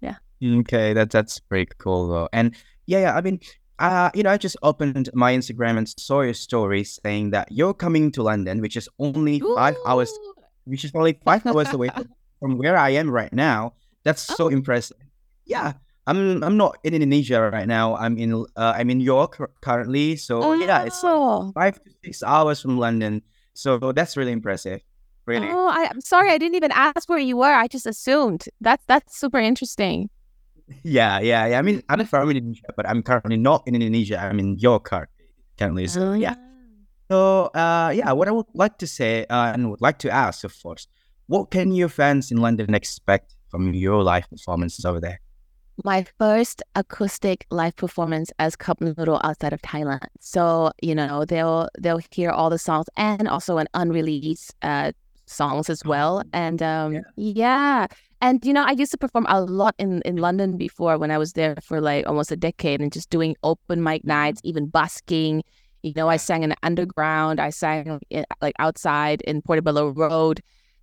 yeah. 0.00 0.16
Okay, 0.42 0.92
that 0.92 1.10
that's 1.10 1.40
pretty 1.40 1.72
cool 1.78 2.08
though. 2.08 2.28
And 2.32 2.54
yeah, 2.86 3.00
yeah, 3.00 3.16
I 3.16 3.20
mean, 3.20 3.40
uh, 3.78 4.10
you 4.14 4.22
know, 4.22 4.30
I 4.30 4.38
just 4.38 4.56
opened 4.62 5.10
my 5.14 5.32
Instagram 5.34 5.78
and 5.78 5.88
saw 5.88 6.20
your 6.22 6.34
story 6.34 6.84
saying 6.84 7.30
that 7.30 7.48
you're 7.52 7.74
coming 7.74 8.10
to 8.12 8.22
London, 8.22 8.60
which 8.60 8.76
is 8.76 8.88
only 8.98 9.40
five 9.40 9.76
hours, 9.86 10.10
which 10.64 10.84
is 10.84 10.90
only 10.94 11.18
five 11.24 11.46
hours 11.46 11.72
away 11.72 11.88
from, 12.40 12.58
where 12.58 12.76
I 12.76 12.90
am 12.90 13.10
right 13.10 13.32
now. 13.32 13.74
That's 14.04 14.22
so 14.22 14.46
Oh. 14.46 14.48
impressive. 14.48 14.96
Yeah, 15.44 15.74
I'm 16.06 16.42
I'm 16.44 16.56
not 16.56 16.78
in 16.84 16.94
Indonesia 16.94 17.40
right 17.52 17.66
now. 17.68 17.96
I'm 17.96 18.18
in 18.18 18.32
uh, 18.56 18.72
I'm 18.76 18.90
in 18.90 19.00
York 19.00 19.38
currently. 19.60 20.16
So 20.16 20.52
yeah, 20.54 20.84
it's 20.84 21.02
like 21.02 21.12
Oh. 21.14 21.52
five 21.54 21.82
to 21.82 21.90
six 22.04 22.22
hours 22.22 22.60
from 22.60 22.78
London. 22.78 23.22
So 23.54 23.78
that's 23.92 24.16
really 24.16 24.32
impressive. 24.32 24.80
Really. 25.26 25.48
Oh, 25.50 25.68
I, 25.68 25.88
I'm 25.90 26.00
sorry. 26.00 26.30
I 26.30 26.38
didn't 26.38 26.54
even 26.56 26.72
ask 26.72 27.08
where 27.08 27.18
you 27.18 27.36
were. 27.36 27.52
I 27.52 27.66
just 27.68 27.86
assumed. 27.86 28.44
That's 28.60 28.84
that's 28.86 29.18
super 29.18 29.38
interesting. 29.38 30.08
Yeah, 30.82 31.20
yeah, 31.20 31.46
yeah. 31.46 31.58
I 31.58 31.62
mean, 31.62 31.82
I'm 31.88 32.04
from 32.06 32.30
Indonesia, 32.30 32.72
but 32.76 32.88
I'm 32.88 33.02
currently 33.02 33.36
not 33.36 33.62
in 33.66 33.74
Indonesia. 33.74 34.18
I'm 34.20 34.38
in 34.38 34.58
York 34.58 34.84
cur- 34.84 35.08
currently. 35.58 35.86
So 35.86 36.12
yeah. 36.12 36.34
So, 37.10 37.46
uh, 37.54 37.90
yeah, 37.94 38.12
what 38.12 38.28
I 38.28 38.32
would 38.32 38.46
like 38.54 38.76
to 38.78 38.86
say 38.86 39.24
uh, 39.30 39.52
and 39.52 39.70
would 39.70 39.80
like 39.80 39.98
to 40.00 40.10
ask, 40.10 40.44
of 40.44 40.54
course, 40.62 40.86
what 41.26 41.50
can 41.50 41.72
your 41.72 41.88
fans 41.88 42.30
in 42.30 42.38
London 42.38 42.74
expect 42.74 43.34
from 43.48 43.72
your 43.72 44.02
live 44.02 44.28
performances 44.28 44.84
over 44.84 45.00
there? 45.00 45.20
My 45.84 46.04
first 46.18 46.62
acoustic 46.74 47.46
live 47.50 47.76
performance 47.76 48.32
as 48.38 48.56
Cupnoodle 48.56 49.20
outside 49.22 49.52
of 49.52 49.62
Thailand. 49.62 50.06
So 50.20 50.72
you 50.82 50.94
know 50.94 51.24
they'll 51.24 51.68
they'll 51.78 52.00
hear 52.10 52.30
all 52.30 52.50
the 52.50 52.58
songs 52.58 52.86
and 52.96 53.28
also 53.28 53.58
an 53.58 53.68
unreleased 53.74 54.54
uh, 54.60 54.92
songs 55.28 55.70
as 55.70 55.84
well. 55.84 56.22
And 56.32 56.62
um, 56.62 56.94
yeah. 56.94 57.00
yeah. 57.16 57.86
And 58.20 58.44
you 58.44 58.52
know, 58.52 58.64
I 58.64 58.72
used 58.72 58.90
to 58.92 58.98
perform 58.98 59.26
a 59.28 59.40
lot 59.42 59.74
in, 59.78 60.02
in 60.02 60.16
London 60.16 60.56
before 60.56 60.98
when 60.98 61.10
I 61.10 61.18
was 61.18 61.34
there 61.34 61.54
for 61.62 61.80
like 61.80 62.06
almost 62.06 62.32
a 62.32 62.36
decade 62.36 62.80
and 62.80 62.92
just 62.92 63.10
doing 63.10 63.36
open 63.42 63.82
mic 63.82 64.04
nights, 64.04 64.40
even 64.44 64.66
busking. 64.66 65.44
You 65.82 65.92
know, 65.94 66.08
I 66.08 66.16
sang 66.16 66.42
in 66.42 66.50
the 66.50 66.56
underground. 66.64 67.40
I 67.40 67.50
sang 67.50 68.00
i- 68.12 68.24
like 68.42 68.54
outside 68.58 69.22
in 69.22 69.42
Portobello 69.42 69.90
Road, 69.90 70.40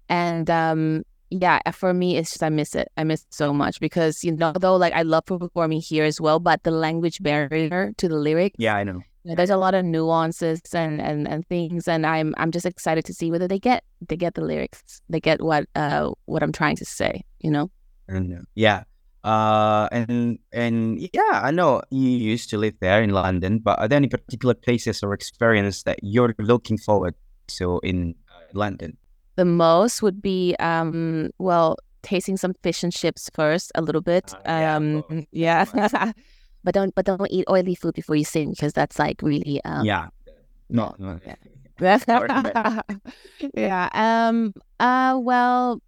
and 0.07 0.49
um, 0.49 1.03
yeah, 1.29 1.59
for 1.71 1.93
me, 1.93 2.15
it's 2.17 2.31
just 2.31 2.43
I 2.43 2.49
miss 2.49 2.75
it. 2.75 2.87
I 2.95 3.03
miss 3.03 3.21
it 3.23 3.33
so 3.33 3.51
much 3.53 3.81
because 3.81 4.23
you 4.23 4.31
know, 4.31 4.53
though, 4.57 4.77
like 4.77 4.93
I 4.93 5.01
love 5.01 5.25
performing 5.25 5.81
here 5.81 6.05
as 6.05 6.21
well, 6.21 6.39
but 6.39 6.63
the 6.63 6.71
language 6.71 7.21
barrier 7.21 7.91
to 7.97 8.07
the 8.07 8.15
lyrics, 8.15 8.55
Yeah, 8.57 8.75
I 8.75 8.83
know. 8.85 9.01
There's 9.25 9.49
a 9.49 9.57
lot 9.57 9.73
of 9.73 9.83
nuances 9.83 10.61
and, 10.73 11.01
and 11.01 11.27
and 11.27 11.45
things, 11.47 11.87
and 11.87 12.05
I'm 12.05 12.33
I'm 12.37 12.51
just 12.51 12.65
excited 12.65 13.05
to 13.05 13.13
see 13.13 13.31
whether 13.31 13.47
they 13.47 13.59
get 13.59 13.83
they 14.07 14.15
get 14.15 14.35
the 14.35 14.41
lyrics, 14.41 15.01
they 15.09 15.19
get 15.19 15.41
what 15.41 15.65
uh 15.75 16.11
what 16.25 16.43
I'm 16.43 16.51
trying 16.51 16.75
to 16.77 16.85
say. 16.85 17.23
You 17.39 17.51
know. 17.51 17.71
And, 18.07 18.33
uh, 18.33 18.41
yeah. 18.53 18.83
Uh, 19.23 19.89
and 19.91 20.37
and 20.51 20.99
yeah, 21.13 21.41
I 21.41 21.49
know 21.49 21.81
you 21.89 22.09
used 22.09 22.51
to 22.51 22.57
live 22.59 22.75
there 22.79 23.01
in 23.01 23.09
London, 23.09 23.57
but 23.57 23.79
are 23.79 23.87
there 23.87 23.97
any 23.97 24.07
particular 24.07 24.53
places 24.53 25.01
or 25.01 25.13
experience 25.13 25.81
that 25.83 25.97
you're 26.03 26.35
looking 26.37 26.77
forward 26.77 27.15
to 27.57 27.79
in 27.83 28.13
uh, 28.29 28.41
London? 28.53 28.97
the 29.37 29.43
most 29.43 30.01
would 30.01 30.21
be 30.21 30.55
um 30.59 31.29
well 31.39 31.75
tasting 32.03 32.37
some 32.37 32.53
fish 32.63 32.83
and 32.83 32.93
chips 32.93 33.29
first 33.33 33.69
a 33.75 33.81
little 33.81 33.99
bit 34.01 34.33
Ah, 34.45 34.59
yeah, 34.59 34.75
um 34.75 35.01
course. 35.03 35.25
yeah 35.31 35.65
but 36.65 36.73
don't 36.73 36.93
but 36.95 37.05
don't 37.05 37.31
eat 37.31 37.45
oily 37.49 37.75
food 37.75 37.93
before 37.93 38.15
you 38.17 38.25
sing 38.25 38.49
because 38.49 38.73
that's 38.73 38.99
like 38.99 39.21
really 39.21 39.63
um 39.63 39.85
yeah. 39.85 40.07
No, 40.69 40.95
no. 40.97 41.19
yeah. 41.25 42.81
Yeah 43.53 43.89
um 43.93 44.53
uh 44.79 45.17
well 45.21 45.79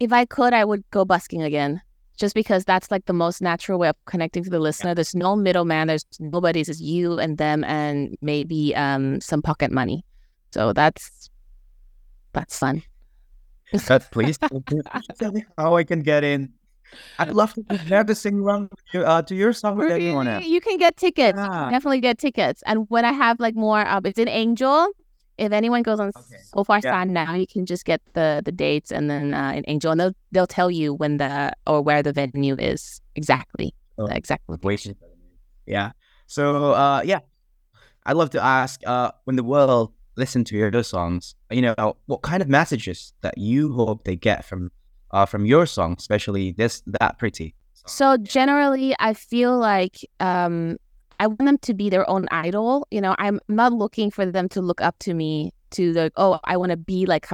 if 0.00 0.12
i 0.12 0.24
could 0.24 0.52
i 0.52 0.64
would 0.64 0.82
go 0.90 1.04
busking 1.04 1.42
again 1.42 1.80
just 2.16 2.34
because 2.34 2.64
that's 2.64 2.90
like 2.90 3.04
the 3.06 3.12
most 3.12 3.42
natural 3.42 3.78
way 3.78 3.88
of 3.88 3.96
connecting 4.06 4.42
to 4.44 4.50
the 4.50 4.60
listener 4.60 4.94
there's 4.94 5.14
no 5.14 5.36
middleman 5.36 5.88
there's 5.88 6.06
nobody 6.20 6.60
it's 6.60 6.68
just 6.68 6.80
you 6.80 7.18
and 7.18 7.38
them 7.38 7.64
and 7.64 8.16
maybe 8.22 8.74
um 8.74 9.20
some 9.20 9.42
pocket 9.42 9.70
money 9.70 10.04
so 10.52 10.72
that's 10.72 11.28
that's 12.32 12.58
fun 12.58 12.82
But 13.88 14.10
please 14.12 14.38
tell 15.18 15.32
me 15.32 15.44
how 15.58 15.74
I 15.76 15.82
can 15.84 16.02
get 16.02 16.22
in. 16.22 16.52
I'd 17.18 17.32
love 17.34 17.54
to 17.54 17.76
have 17.76 18.06
to 18.06 18.14
sing 18.14 18.36
your, 18.42 18.68
uh, 19.06 19.22
to 19.22 19.34
your 19.34 19.52
song 19.52 19.76
with 19.78 19.90
everyone 19.90 20.28
else. 20.28 20.44
You 20.46 20.60
can 20.60 20.76
get 20.78 20.96
tickets. 20.96 21.36
Yeah. 21.38 21.70
Definitely 21.70 22.00
get 22.00 22.18
tickets. 22.18 22.62
And 22.66 22.86
when 22.88 23.04
I 23.04 23.12
have 23.12 23.40
like 23.40 23.54
more, 23.54 23.86
um, 23.86 24.04
it's 24.06 24.18
in 24.18 24.28
Angel. 24.28 24.88
If 25.36 25.50
anyone 25.50 25.82
goes 25.82 25.98
on 25.98 26.08
Okay. 26.08 26.36
so 26.54 26.62
far 26.62 26.80
Yeah. 26.82 26.92
sign 26.92 27.12
now, 27.12 27.34
you 27.34 27.46
can 27.46 27.66
just 27.66 27.84
get 27.84 28.00
the 28.14 28.40
the 28.44 28.52
dates 28.52 28.92
and 28.92 29.10
then 29.10 29.34
uh, 29.34 29.50
in 29.56 29.64
Angel, 29.66 29.90
and 29.90 30.00
they'll 30.00 30.12
they'll 30.30 30.46
tell 30.46 30.70
you 30.70 30.94
when 30.94 31.16
the 31.16 31.52
or 31.66 31.82
where 31.82 32.02
the 32.04 32.12
venue 32.12 32.54
is 32.58 33.00
exactly. 33.16 33.74
Oh, 33.98 34.06
The 34.06 34.16
exact 34.16 34.42
location. 34.48 34.94
Yeah. 35.66 35.90
So 36.26 36.72
uh 36.72 37.02
yeah. 37.04 37.20
I'd 38.06 38.16
love 38.16 38.30
to 38.30 38.40
ask 38.42 38.80
uh 38.86 39.10
when 39.24 39.36
the 39.36 39.42
world 39.44 39.92
listen 40.16 40.44
to 40.44 40.56
your 40.56 40.70
songs, 40.84 41.34
you 41.50 41.62
know, 41.62 41.74
what 42.06 42.22
kind 42.22 42.40
of 42.42 42.48
messages 42.48 43.12
that 43.22 43.36
you 43.36 43.72
hope 43.72 44.04
they 44.04 44.14
get 44.14 44.44
from 44.44 44.70
uh 45.14 45.24
from 45.24 45.46
your 45.46 45.64
song, 45.64 45.96
especially 45.98 46.52
this 46.52 46.82
that 46.86 47.18
pretty. 47.18 47.54
So 47.86 48.16
generally, 48.16 48.94
I 48.98 49.14
feel 49.14 49.58
like 49.58 49.98
um, 50.20 50.78
I 51.20 51.26
want 51.26 51.44
them 51.44 51.58
to 51.58 51.74
be 51.74 51.90
their 51.90 52.08
own 52.08 52.26
idol. 52.30 52.86
You 52.90 53.00
know, 53.00 53.14
I'm 53.18 53.40
not 53.48 53.72
looking 53.72 54.10
for 54.10 54.24
them 54.26 54.48
to 54.50 54.60
look 54.60 54.80
up 54.80 54.98
to 55.00 55.14
me 55.14 55.52
to 55.72 55.92
the 55.92 56.10
oh, 56.16 56.40
I 56.44 56.56
want 56.56 56.70
to 56.70 56.76
be 56.76 57.06
like. 57.06 57.26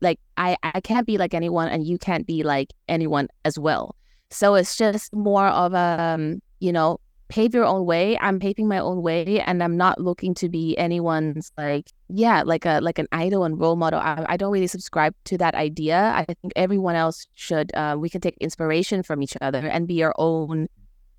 Like 0.00 0.20
I, 0.36 0.56
I 0.62 0.80
can't 0.80 1.06
be 1.06 1.18
like 1.18 1.34
anyone, 1.34 1.68
and 1.68 1.86
you 1.86 1.98
can't 1.98 2.26
be 2.26 2.42
like 2.42 2.72
anyone 2.88 3.28
as 3.44 3.58
well. 3.58 3.96
So 4.30 4.54
it's 4.54 4.76
just 4.76 5.14
more 5.14 5.48
of 5.48 5.74
a 5.74 5.96
um, 6.00 6.40
you 6.60 6.72
know, 6.72 6.98
pave 7.28 7.54
your 7.54 7.64
own 7.64 7.84
way. 7.86 8.18
I'm 8.20 8.38
paving 8.38 8.68
my 8.68 8.78
own 8.78 9.02
way, 9.02 9.40
and 9.40 9.62
I'm 9.62 9.76
not 9.76 10.00
looking 10.00 10.34
to 10.34 10.48
be 10.48 10.76
anyone's 10.78 11.50
like 11.56 11.90
yeah, 12.08 12.42
like 12.42 12.64
a 12.64 12.80
like 12.80 12.98
an 12.98 13.08
idol 13.12 13.44
and 13.44 13.58
role 13.58 13.76
model. 13.76 14.00
I, 14.00 14.24
I 14.28 14.36
don't 14.36 14.52
really 14.52 14.66
subscribe 14.66 15.14
to 15.24 15.38
that 15.38 15.54
idea. 15.54 16.12
I 16.14 16.24
think 16.24 16.52
everyone 16.56 16.96
else 16.96 17.26
should. 17.34 17.74
Uh, 17.74 17.96
we 17.98 18.08
can 18.08 18.20
take 18.20 18.36
inspiration 18.38 19.02
from 19.02 19.22
each 19.22 19.36
other 19.40 19.66
and 19.66 19.88
be 19.88 20.02
our 20.02 20.14
own 20.18 20.68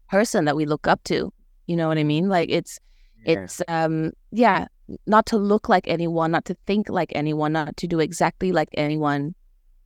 person 0.10 0.46
that 0.46 0.56
we 0.56 0.66
look 0.66 0.88
up 0.88 1.04
to. 1.06 1.34
You 1.68 1.76
know 1.76 1.88
what 1.88 1.98
I 1.98 2.04
mean? 2.04 2.30
Like 2.30 2.50
it's 2.50 2.80
it's 3.26 3.62
um 3.68 4.12
yeah, 4.32 4.68
not 5.08 5.26
to 5.28 5.38
look 5.38 5.68
like 5.68 5.88
anyone, 5.88 6.32
not 6.32 6.46
to 6.46 6.56
think 6.66 6.90
like 6.90 7.12
anyone, 7.16 7.54
not 7.54 7.76
to 7.78 7.88
do 7.88 8.00
exactly 8.00 8.52
like 8.52 8.70
anyone, 8.74 9.34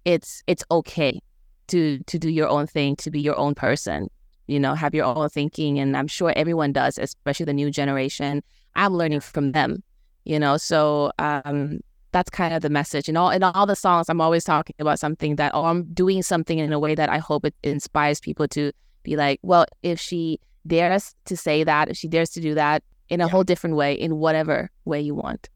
it's 0.06 0.44
it's 0.48 0.64
okay 0.70 1.22
to 1.68 2.00
to 2.00 2.20
do 2.20 2.30
your 2.30 2.48
own 2.50 2.68
thing, 2.68 2.96
to 2.98 3.10
be 3.10 3.22
your 3.22 3.38
own 3.38 3.56
person, 3.56 4.10
you 4.50 4.60
know, 4.60 4.74
have 4.74 4.94
your 4.96 5.06
own 5.06 5.30
thinking. 5.30 5.80
And 5.80 5.96
I'm 5.96 6.08
sure 6.08 6.34
everyone 6.36 6.72
does, 6.74 6.98
especially 6.98 7.46
the 7.46 7.54
new 7.54 7.70
generation. 7.72 8.42
I'm 8.76 8.94
learning 8.96 9.22
from 9.22 9.52
them, 9.52 9.84
you 10.26 10.40
know. 10.40 10.58
So 10.58 11.12
um, 11.20 11.80
that's 12.12 12.30
kind 12.32 12.54
of 12.54 12.62
the 12.62 12.70
message. 12.70 13.08
In 13.08 13.16
all 13.16 13.30
in 13.30 13.44
all 13.44 13.66
the 13.68 13.76
songs, 13.76 14.10
I'm 14.10 14.22
always 14.22 14.44
talking 14.44 14.76
about 14.80 15.00
something 15.00 15.36
that, 15.38 15.52
oh, 15.54 15.66
I'm 15.66 15.84
doing 15.94 16.24
something 16.24 16.58
in 16.60 16.74
a 16.74 16.80
way 16.80 16.96
that 16.96 17.10
I 17.10 17.20
hope 17.20 17.46
it 17.46 17.56
inspires 17.64 18.20
people 18.20 18.48
to 18.50 18.72
be 19.04 19.16
like, 19.16 19.40
well, 19.44 19.66
if 19.84 20.00
she 20.00 20.40
dares 20.66 21.16
to 21.26 21.38
say 21.38 21.64
that, 21.64 21.90
if 21.90 21.96
she 21.98 22.08
dares 22.08 22.30
to 22.32 22.42
do 22.42 22.54
that 22.56 22.84
in 23.10 23.22
a 23.22 23.26
Yeah. 23.26 23.32
whole 23.32 23.44
different 23.44 23.76
way, 23.76 23.94
in 23.94 24.18
whatever 24.18 24.70
way 24.86 25.00
you 25.02 25.16
want. 25.16 25.48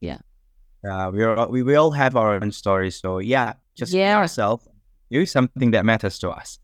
Yeah. 0.00 0.18
Uh, 0.88 1.10
we 1.14 1.22
are 1.24 1.48
we 1.48 1.62
we 1.62 1.74
all 1.76 1.92
have 1.92 2.16
our 2.16 2.34
own 2.42 2.52
stories, 2.52 2.94
so 3.00 3.18
yeah, 3.18 3.54
just 3.80 3.92
Yeah. 3.92 4.14
be 4.16 4.20
ourselves, 4.20 4.68
do 5.10 5.24
something 5.26 5.70
that 5.72 5.84
matters 5.84 6.18
to 6.18 6.28
us. 6.30 6.58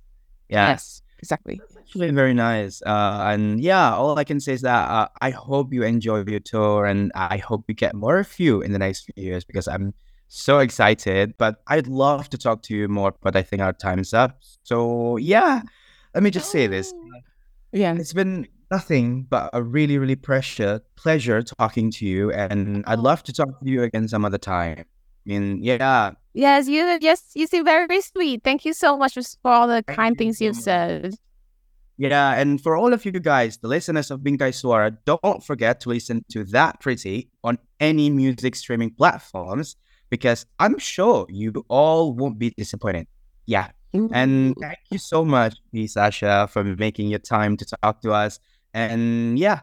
Yeah, 0.49 0.69
Yes, 0.71 1.03
exactly. 1.19 1.61
actually 1.79 2.11
very 2.11 2.35
nice. 2.35 2.83
Uh, 2.83 3.27
and 3.33 3.61
yeah, 3.61 3.95
all 3.95 4.19
I 4.19 4.25
can 4.25 4.41
say 4.41 4.53
is 4.53 4.63
that 4.63 4.89
uh, 4.91 5.09
I 5.21 5.31
hope 5.31 5.73
you 5.73 5.83
enjoy 5.83 6.25
your 6.27 6.41
tour, 6.41 6.87
and 6.87 7.11
I 7.15 7.39
hope 7.39 7.65
we 7.69 7.75
get 7.75 7.95
more 7.95 8.19
of 8.19 8.39
you 8.39 8.61
in 8.63 8.73
the 8.73 8.79
next 8.79 9.05
few 9.07 9.23
years 9.25 9.45
because 9.45 9.69
I'm 9.69 9.95
so 10.29 10.59
excited. 10.59 11.35
But 11.39 11.57
I'd 11.67 11.87
love 11.87 12.29
to 12.31 12.39
talk 12.39 12.63
to 12.65 12.75
you 12.77 12.89
more, 12.89 13.15
but 13.23 13.37
I 13.37 13.43
think 13.43 13.63
our 13.63 13.73
time's 13.73 14.13
up. 14.15 14.39
So 14.63 15.17
yeah, 15.17 15.63
let 16.15 16.23
me 16.23 16.31
just 16.31 16.51
say 16.51 16.67
this: 16.67 16.93
Yeah. 17.73 17.95
it's 17.95 18.13
been 18.13 18.47
nothing 18.71 19.25
but 19.31 19.51
a 19.53 19.63
really, 19.63 19.99
really 19.99 20.17
pressure 20.17 20.81
pleasure 20.97 21.43
talking 21.43 21.91
to 21.93 22.07
you, 22.07 22.31
and 22.33 22.85
I'd 22.87 22.99
Oh. 22.99 23.03
love 23.03 23.23
to 23.25 23.33
talk 23.33 23.49
to 23.61 23.69
you 23.69 23.83
again 23.83 24.09
some 24.09 24.25
other 24.25 24.39
time. 24.39 24.79
I 24.81 24.85
mean, 25.27 25.63
yeah, 25.63 26.13
Yes, 26.39 26.69
you 26.69 26.99
yes, 27.01 27.33
you 27.35 27.49
seem 27.49 27.65
very 27.65 27.89
very 27.89 28.01
sweet. 28.01 28.45
Thank 28.45 28.65
you 28.65 28.73
so 28.73 28.97
much 28.97 29.15
for, 29.15 29.51
all 29.51 29.67
the 29.67 29.83
Thank 29.85 29.99
kind 29.99 30.15
you 30.15 30.19
things 30.19 30.39
so 30.39 30.45
you've 30.45 30.55
much. 30.55 30.65
said. 30.65 31.15
Yeah, 31.97 32.39
and 32.41 32.61
for 32.61 32.77
all 32.77 32.93
of 32.93 33.05
you 33.05 33.11
guys, 33.11 33.59
the 33.59 33.67
listeners 33.67 34.13
of 34.13 34.21
Bingkai 34.21 34.55
Suara, 34.55 34.97
don't 35.05 35.43
forget 35.43 35.81
to 35.81 35.89
listen 35.89 36.25
to 36.31 36.45
That 36.45 36.79
Pretty 36.79 37.29
on 37.43 37.59
any 37.81 38.09
music 38.09 38.55
streaming 38.55 38.95
platforms 38.95 39.75
because 40.11 40.47
I'm 40.61 40.79
sure 40.79 41.27
you 41.29 41.65
all 41.67 42.13
won't 42.13 42.39
be 42.39 42.51
disappointed. 42.51 43.09
Yeah. 43.47 43.71
And 43.93 44.55
thank 44.61 44.79
you 44.93 44.99
so 44.99 45.25
much. 45.25 45.57
Sasha, 45.87 46.49
for 46.53 46.63
making 46.63 47.09
your 47.09 47.19
time 47.19 47.57
to 47.57 47.65
talk 47.65 48.01
to 48.03 48.13
us. 48.13 48.39
And 48.73 49.37
yeah, 49.37 49.63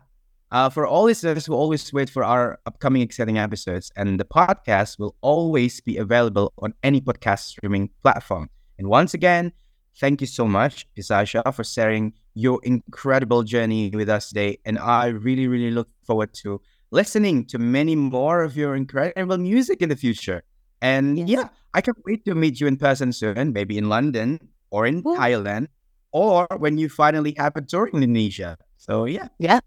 uh, 0.56 0.70
for 0.70 0.88
all 0.88 1.04
listeners 1.04 1.46
who 1.46 1.54
always 1.54 1.91
wait 1.91 2.10
for 2.10 2.24
our 2.24 2.58
upcoming 2.65 3.02
exciting 3.02 3.38
episodes, 3.38 3.91
and 3.98 4.18
the 4.18 4.24
podcast 4.24 4.98
will 4.98 5.13
always 5.20 5.82
be 5.82 5.98
available 5.98 6.54
on 6.60 6.74
any 6.82 7.02
podcast 7.02 7.39
streaming 7.39 7.89
platform. 8.04 8.50
And 8.80 8.88
once 8.88 9.13
again, 9.13 9.52
thank 10.00 10.22
you 10.22 10.28
so 10.28 10.48
much, 10.48 10.88
P. 10.96 11.02
Sasha, 11.02 11.44
for 11.52 11.65
sharing 11.65 12.13
your 12.36 12.62
incredible 12.63 13.44
journey 13.44 13.91
with 13.94 14.08
us 14.08 14.30
today. 14.30 14.58
And 14.63 14.80
I 14.80 15.08
really, 15.08 15.48
really 15.50 15.72
look 15.72 15.89
forward 16.08 16.34
to 16.36 16.62
listening 16.89 17.44
to 17.48 17.58
many 17.60 17.98
more 17.98 18.41
of 18.41 18.56
your 18.56 18.76
incredible 18.78 19.38
music 19.38 19.82
in 19.82 19.89
the 19.89 19.98
future. 19.98 20.44
And 20.82 21.20
Yes. 21.20 21.28
yeah, 21.28 21.48
I 21.74 21.82
can't 21.82 22.00
wait 22.06 22.24
to 22.26 22.34
meet 22.34 22.62
you 22.62 22.68
in 22.68 22.78
person 22.78 23.12
soon, 23.12 23.52
maybe 23.52 23.78
in 23.78 23.89
London 23.89 24.39
or 24.72 24.88
in 24.88 25.00
Ooh. 25.00 25.20
Thailand, 25.20 25.68
or 26.13 26.48
when 26.63 26.78
you 26.78 26.88
finally 26.88 27.36
have 27.38 27.58
a 27.58 27.62
tour 27.62 27.88
in 27.91 28.04
Indonesia. 28.04 28.56
So 28.78 29.04
yeah, 29.04 29.28
Yeah. 29.38 29.60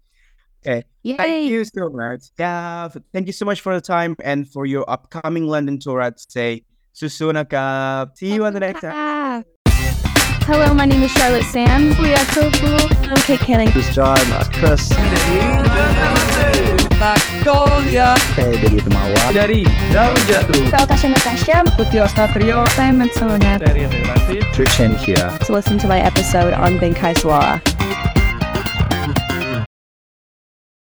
Okay. 0.65 0.83
Yay. 1.03 1.15
thank 1.15 1.49
you 1.49 1.63
so 1.63 1.89
much. 1.89 2.21
Yeah, 2.37 2.89
thank 3.13 3.27
you 3.27 3.33
so 3.33 3.45
much 3.45 3.61
for 3.61 3.73
the 3.73 3.81
time 3.81 4.15
and 4.23 4.47
for 4.47 4.65
your 4.65 4.83
upcoming 4.89 5.47
London 5.47 5.79
tour. 5.79 6.01
I'd 6.01 6.19
say 6.19 6.63
Susunaka. 6.93 8.11
See 8.17 8.33
you 8.33 8.45
on 8.45 8.53
the 8.53 8.59
next 8.59 8.81
time. 8.81 9.45
Hello, 10.43 10.73
my 10.73 10.85
name 10.85 11.03
is 11.03 11.11
Charlotte 11.11 11.45
Sand. 11.45 11.97
We 11.99 12.11
are 12.11 12.25
so 12.33 12.49
cool. 12.51 12.79
I'm 13.07 13.21
Kate 13.21 13.39
Canning. 13.39 13.69
This 13.71 13.87
is 13.87 13.95
John, 13.95 14.17
Mas 14.29 14.49
Chris. 14.49 14.89
Magnolia 16.99 18.17
Saya 18.35 18.51
dari 18.59 18.79
Temawa. 18.83 19.23
dari 19.31 19.63
Daun 19.95 20.19
Jatuh 20.27 20.67
Saya 20.67 20.83
Tasha 20.83 21.07
Natasha. 21.07 21.57
Putih 21.79 22.03
Satrio 22.11 22.67
Saya 22.75 22.91
Matsona. 22.91 23.55
dari 23.55 23.87
Relatif 23.87 24.43
Trishan 24.51 24.91
here. 24.99 25.31
To 25.47 25.55
listen 25.55 25.79
to 25.79 25.87
my 25.87 26.03
episode 26.03 26.51
on 26.51 26.75
Bingkai 26.75 27.15
Suara. 27.15 27.63